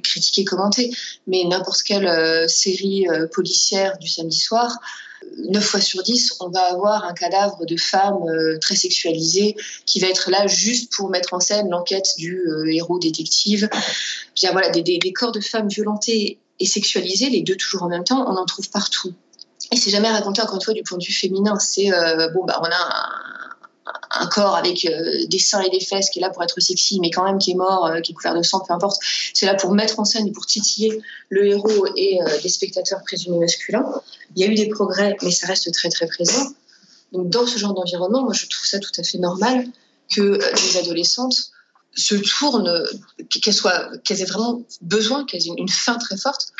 critiquées, 0.02 0.44
commentées, 0.44 0.90
mais 1.26 1.44
n'importe 1.44 1.82
quelle 1.82 2.48
série 2.48 3.06
policière 3.32 3.98
du 3.98 4.06
samedi 4.06 4.38
soir, 4.38 4.78
9 5.36 5.64
fois 5.64 5.80
sur 5.80 6.02
10, 6.02 6.36
on 6.40 6.50
va 6.50 6.60
avoir 6.60 7.04
un 7.04 7.14
cadavre 7.14 7.64
de 7.66 7.76
femme 7.76 8.20
très 8.60 8.76
sexualisée 8.76 9.56
qui 9.86 9.98
va 9.98 10.06
être 10.08 10.30
là 10.30 10.46
juste 10.46 10.92
pour 10.92 11.08
mettre 11.10 11.34
en 11.34 11.40
scène 11.40 11.68
l'enquête 11.70 12.10
du 12.16 12.40
héros 12.70 12.98
détective. 12.98 13.68
Voilà, 14.52 14.68
des, 14.68 14.82
des, 14.82 15.12
corps 15.12 15.32
de 15.32 15.40
femmes 15.40 15.68
violentées 15.68 16.38
et 16.60 16.66
sexualisées, 16.66 17.30
les 17.30 17.42
deux 17.42 17.56
toujours 17.56 17.82
en 17.82 17.88
même 17.88 18.04
temps, 18.04 18.24
on 18.30 18.36
en 18.36 18.44
trouve 18.44 18.70
partout. 18.70 19.14
Et 19.70 19.76
c'est 19.76 19.90
jamais 19.90 20.10
raconté 20.10 20.40
encore 20.40 20.56
une 20.56 20.62
fois 20.62 20.74
du 20.74 20.82
point 20.82 20.98
de 20.98 21.04
vue 21.04 21.12
féminin. 21.12 21.58
C'est 21.58 21.92
euh, 21.92 22.28
bon, 22.28 22.44
bah 22.44 22.60
on 22.62 22.66
a 22.66 24.22
un, 24.22 24.26
corps 24.28 24.56
avec 24.56 24.86
euh, 24.86 25.26
des 25.26 25.38
seins 25.38 25.60
et 25.60 25.70
des 25.70 25.80
fesses 25.80 26.10
qui 26.10 26.18
est 26.18 26.22
là 26.22 26.30
pour 26.30 26.42
être 26.42 26.58
sexy, 26.60 26.98
mais 27.00 27.10
quand 27.10 27.24
même 27.24 27.38
qui 27.38 27.50
est 27.50 27.54
mort, 27.54 27.86
euh, 27.86 28.00
qui 28.00 28.12
est 28.12 28.14
couvert 28.14 28.34
de 28.34 28.42
sang, 28.42 28.60
peu 28.66 28.72
importe. 28.72 28.98
C'est 29.34 29.46
là 29.46 29.54
pour 29.54 29.72
mettre 29.72 30.00
en 30.00 30.04
scène 30.04 30.26
et 30.26 30.32
pour 30.32 30.46
titiller 30.46 31.00
le 31.28 31.46
héros 31.46 31.86
et 31.96 32.18
des 32.42 32.48
spectateurs 32.48 33.02
présumés 33.02 33.38
masculins. 33.38 33.84
Il 34.36 34.42
y 34.42 34.48
a 34.48 34.50
eu 34.50 34.54
des 34.54 34.68
progrès, 34.68 35.16
mais 35.22 35.30
ça 35.30 35.46
reste 35.46 35.72
très 35.72 35.90
très 35.90 36.06
présent. 36.06 36.48
Donc 37.12 37.28
dans 37.28 37.46
ce 37.46 37.58
genre 37.58 37.74
d'environnement, 37.74 38.22
moi 38.22 38.32
je 38.32 38.46
trouve 38.46 38.66
ça 38.66 38.78
tout 38.78 38.92
à 38.98 39.02
fait 39.02 39.18
normal 39.18 39.66
que 40.14 40.38
les 40.38 40.78
adolescentes 40.78 41.52
se 41.94 42.14
tournent, 42.14 42.86
qu'elles 43.30 44.22
aient 44.22 44.24
vraiment 44.24 44.62
besoin, 44.82 45.24
qu'elles 45.24 45.46
aient 45.48 45.54
une 45.56 45.68
fin 45.68 45.98
très 45.98 46.16
forte 46.16 46.52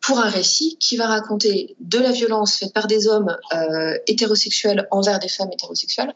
pour 0.00 0.18
un 0.18 0.28
récit 0.28 0.76
qui 0.78 0.96
va 0.96 1.06
raconter 1.06 1.76
de 1.80 1.98
la 1.98 2.10
violence 2.10 2.56
faite 2.56 2.72
par 2.72 2.86
des 2.86 3.06
hommes 3.06 3.36
euh, 3.52 3.98
hétérosexuels 4.06 4.86
envers 4.90 5.18
des 5.18 5.28
femmes 5.28 5.50
hétérosexuelles, 5.52 6.14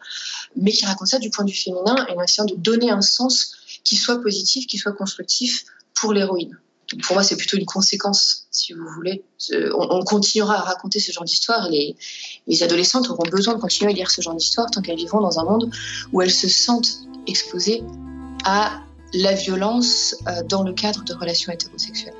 mais 0.56 0.72
qui 0.72 0.84
raconte 0.84 1.08
ça 1.08 1.18
du 1.18 1.30
point 1.30 1.44
de 1.44 1.50
vue 1.50 1.56
féminin 1.56 2.06
et 2.08 2.12
en 2.12 2.44
de 2.44 2.54
donner 2.56 2.90
un 2.90 3.02
sens 3.02 3.52
qui 3.84 3.96
soit 3.96 4.20
positif, 4.20 4.66
qui 4.66 4.78
soit 4.78 4.92
constructif 4.92 5.64
pour 5.92 6.12
l'héroïne. 6.12 6.58
Pour 7.02 7.14
moi, 7.14 7.22
c'est 7.22 7.36
plutôt 7.36 7.56
une 7.56 7.64
conséquence, 7.64 8.46
si 8.50 8.72
vous 8.72 8.86
voulez. 8.94 9.24
On, 9.78 10.02
continuera 10.04 10.56
à 10.56 10.60
raconter 10.60 11.00
ce 11.00 11.12
genre 11.12 11.24
d'histoire. 11.24 11.68
Les, 11.70 11.96
les 12.46 12.62
adolescentes 12.62 13.08
auront 13.08 13.28
besoin 13.30 13.54
de 13.54 13.60
continuer 13.60 13.92
à 13.92 13.94
lire 13.94 14.10
ce 14.10 14.20
genre 14.20 14.34
d'histoire 14.34 14.70
tant 14.70 14.82
qu'elles 14.82 14.96
vivront 14.96 15.20
dans 15.20 15.38
un 15.38 15.44
monde 15.44 15.70
où 16.12 16.20
elles 16.20 16.30
se 16.30 16.48
sentent 16.48 17.00
exposées 17.26 17.82
à 18.44 18.82
la 19.14 19.32
violence 19.32 20.14
euh, 20.28 20.42
dans 20.42 20.62
le 20.62 20.72
cadre 20.72 21.04
de 21.04 21.14
relations 21.14 21.52
hétérosexuelles. 21.52 22.14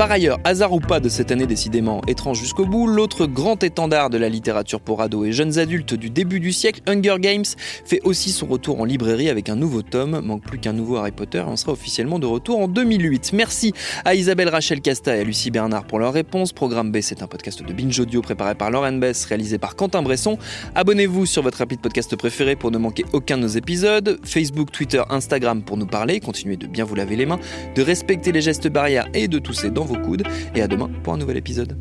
Par 0.00 0.10
ailleurs, 0.10 0.40
hasard 0.44 0.72
ou 0.72 0.80
pas 0.80 0.98
de 0.98 1.10
cette 1.10 1.30
année 1.30 1.46
décidément 1.46 2.00
étrange 2.06 2.38
jusqu'au 2.38 2.64
bout, 2.64 2.86
l'autre 2.86 3.26
grand 3.26 3.62
étendard 3.62 4.08
de 4.08 4.16
la 4.16 4.30
littérature 4.30 4.80
pour 4.80 5.02
ados 5.02 5.28
et 5.28 5.32
jeunes 5.32 5.58
adultes 5.58 5.92
du 5.92 6.08
début 6.08 6.40
du 6.40 6.54
siècle, 6.54 6.80
Hunger 6.86 7.16
Games, 7.18 7.44
fait 7.84 8.00
aussi 8.04 8.30
son 8.30 8.46
retour 8.46 8.80
en 8.80 8.86
librairie 8.86 9.28
avec 9.28 9.50
un 9.50 9.56
nouveau 9.56 9.82
tome. 9.82 10.22
Manque 10.24 10.42
plus 10.42 10.58
qu'un 10.58 10.72
nouveau 10.72 10.96
Harry 10.96 11.10
Potter 11.10 11.40
et 11.40 11.44
on 11.46 11.56
sera 11.56 11.72
officiellement 11.72 12.18
de 12.18 12.24
retour 12.24 12.60
en 12.60 12.66
2008. 12.66 13.34
Merci 13.34 13.74
à 14.06 14.14
Isabelle 14.14 14.48
Rachel 14.48 14.80
Casta 14.80 15.14
et 15.14 15.20
à 15.20 15.22
Lucie 15.22 15.50
Bernard 15.50 15.84
pour 15.84 15.98
leur 15.98 16.14
réponse. 16.14 16.54
Programme 16.54 16.90
B, 16.92 17.02
c'est 17.02 17.22
un 17.22 17.26
podcast 17.26 17.62
de 17.62 17.70
Binge 17.70 18.00
Audio 18.00 18.22
préparé 18.22 18.54
par 18.54 18.70
Lauren 18.70 18.94
Bess, 18.94 19.26
réalisé 19.26 19.58
par 19.58 19.76
Quentin 19.76 20.00
Bresson. 20.00 20.38
Abonnez-vous 20.76 21.26
sur 21.26 21.42
votre 21.42 21.60
appli 21.60 21.76
de 21.76 21.82
podcast 21.82 22.16
préféré 22.16 22.56
pour 22.56 22.70
ne 22.70 22.78
manquer 22.78 23.04
aucun 23.12 23.36
de 23.36 23.42
nos 23.42 23.48
épisodes. 23.48 24.18
Facebook, 24.24 24.72
Twitter, 24.72 25.02
Instagram 25.10 25.60
pour 25.60 25.76
nous 25.76 25.86
parler. 25.86 26.20
Continuez 26.20 26.56
de 26.56 26.66
bien 26.66 26.86
vous 26.86 26.94
laver 26.94 27.16
les 27.16 27.26
mains, 27.26 27.38
de 27.74 27.82
respecter 27.82 28.32
les 28.32 28.40
gestes 28.40 28.68
barrières 28.68 29.06
et 29.12 29.28
de 29.28 29.38
tousser 29.38 29.68
dans 29.68 29.89
coudes. 29.96 30.24
Et 30.54 30.62
à 30.62 30.68
demain 30.68 30.90
pour 31.02 31.12
un 31.12 31.18
nouvel 31.18 31.36
épisode. 31.36 31.76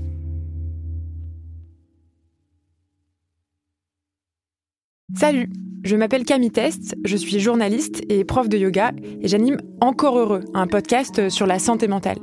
Salut, 5.16 5.50
je 5.84 5.96
m'appelle 5.96 6.24
Camille 6.24 6.52
Test, 6.52 6.96
je 7.04 7.18
suis 7.18 7.40
journaliste 7.40 8.04
et 8.10 8.24
prof 8.24 8.48
de 8.48 8.58
yoga 8.58 8.92
et 9.22 9.28
j'anime 9.28 9.58
Encore 9.82 10.20
Heureux, 10.20 10.44
un 10.54 10.68
podcast 10.68 11.30
sur 11.30 11.48
la 11.48 11.58
santé 11.58 11.88
mentale. 11.88 12.20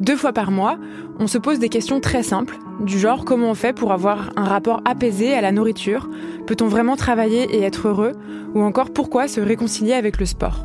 Deux 0.00 0.16
fois 0.16 0.32
par 0.32 0.50
mois, 0.50 0.78
on 1.18 1.26
se 1.26 1.38
pose 1.38 1.58
des 1.58 1.68
questions 1.68 2.00
très 2.00 2.22
simples, 2.22 2.58
du 2.80 2.98
genre 2.98 3.24
comment 3.24 3.50
on 3.50 3.54
fait 3.54 3.72
pour 3.72 3.92
avoir 3.92 4.32
un 4.36 4.44
rapport 4.44 4.82
apaisé 4.84 5.34
à 5.34 5.40
la 5.40 5.52
nourriture, 5.52 6.08
peut-on 6.46 6.68
vraiment 6.68 6.96
travailler 6.96 7.44
et 7.54 7.62
être 7.62 7.88
heureux, 7.88 8.12
ou 8.54 8.62
encore 8.62 8.92
pourquoi 8.92 9.28
se 9.28 9.40
réconcilier 9.40 9.94
avec 9.94 10.18
le 10.18 10.26
sport. 10.26 10.64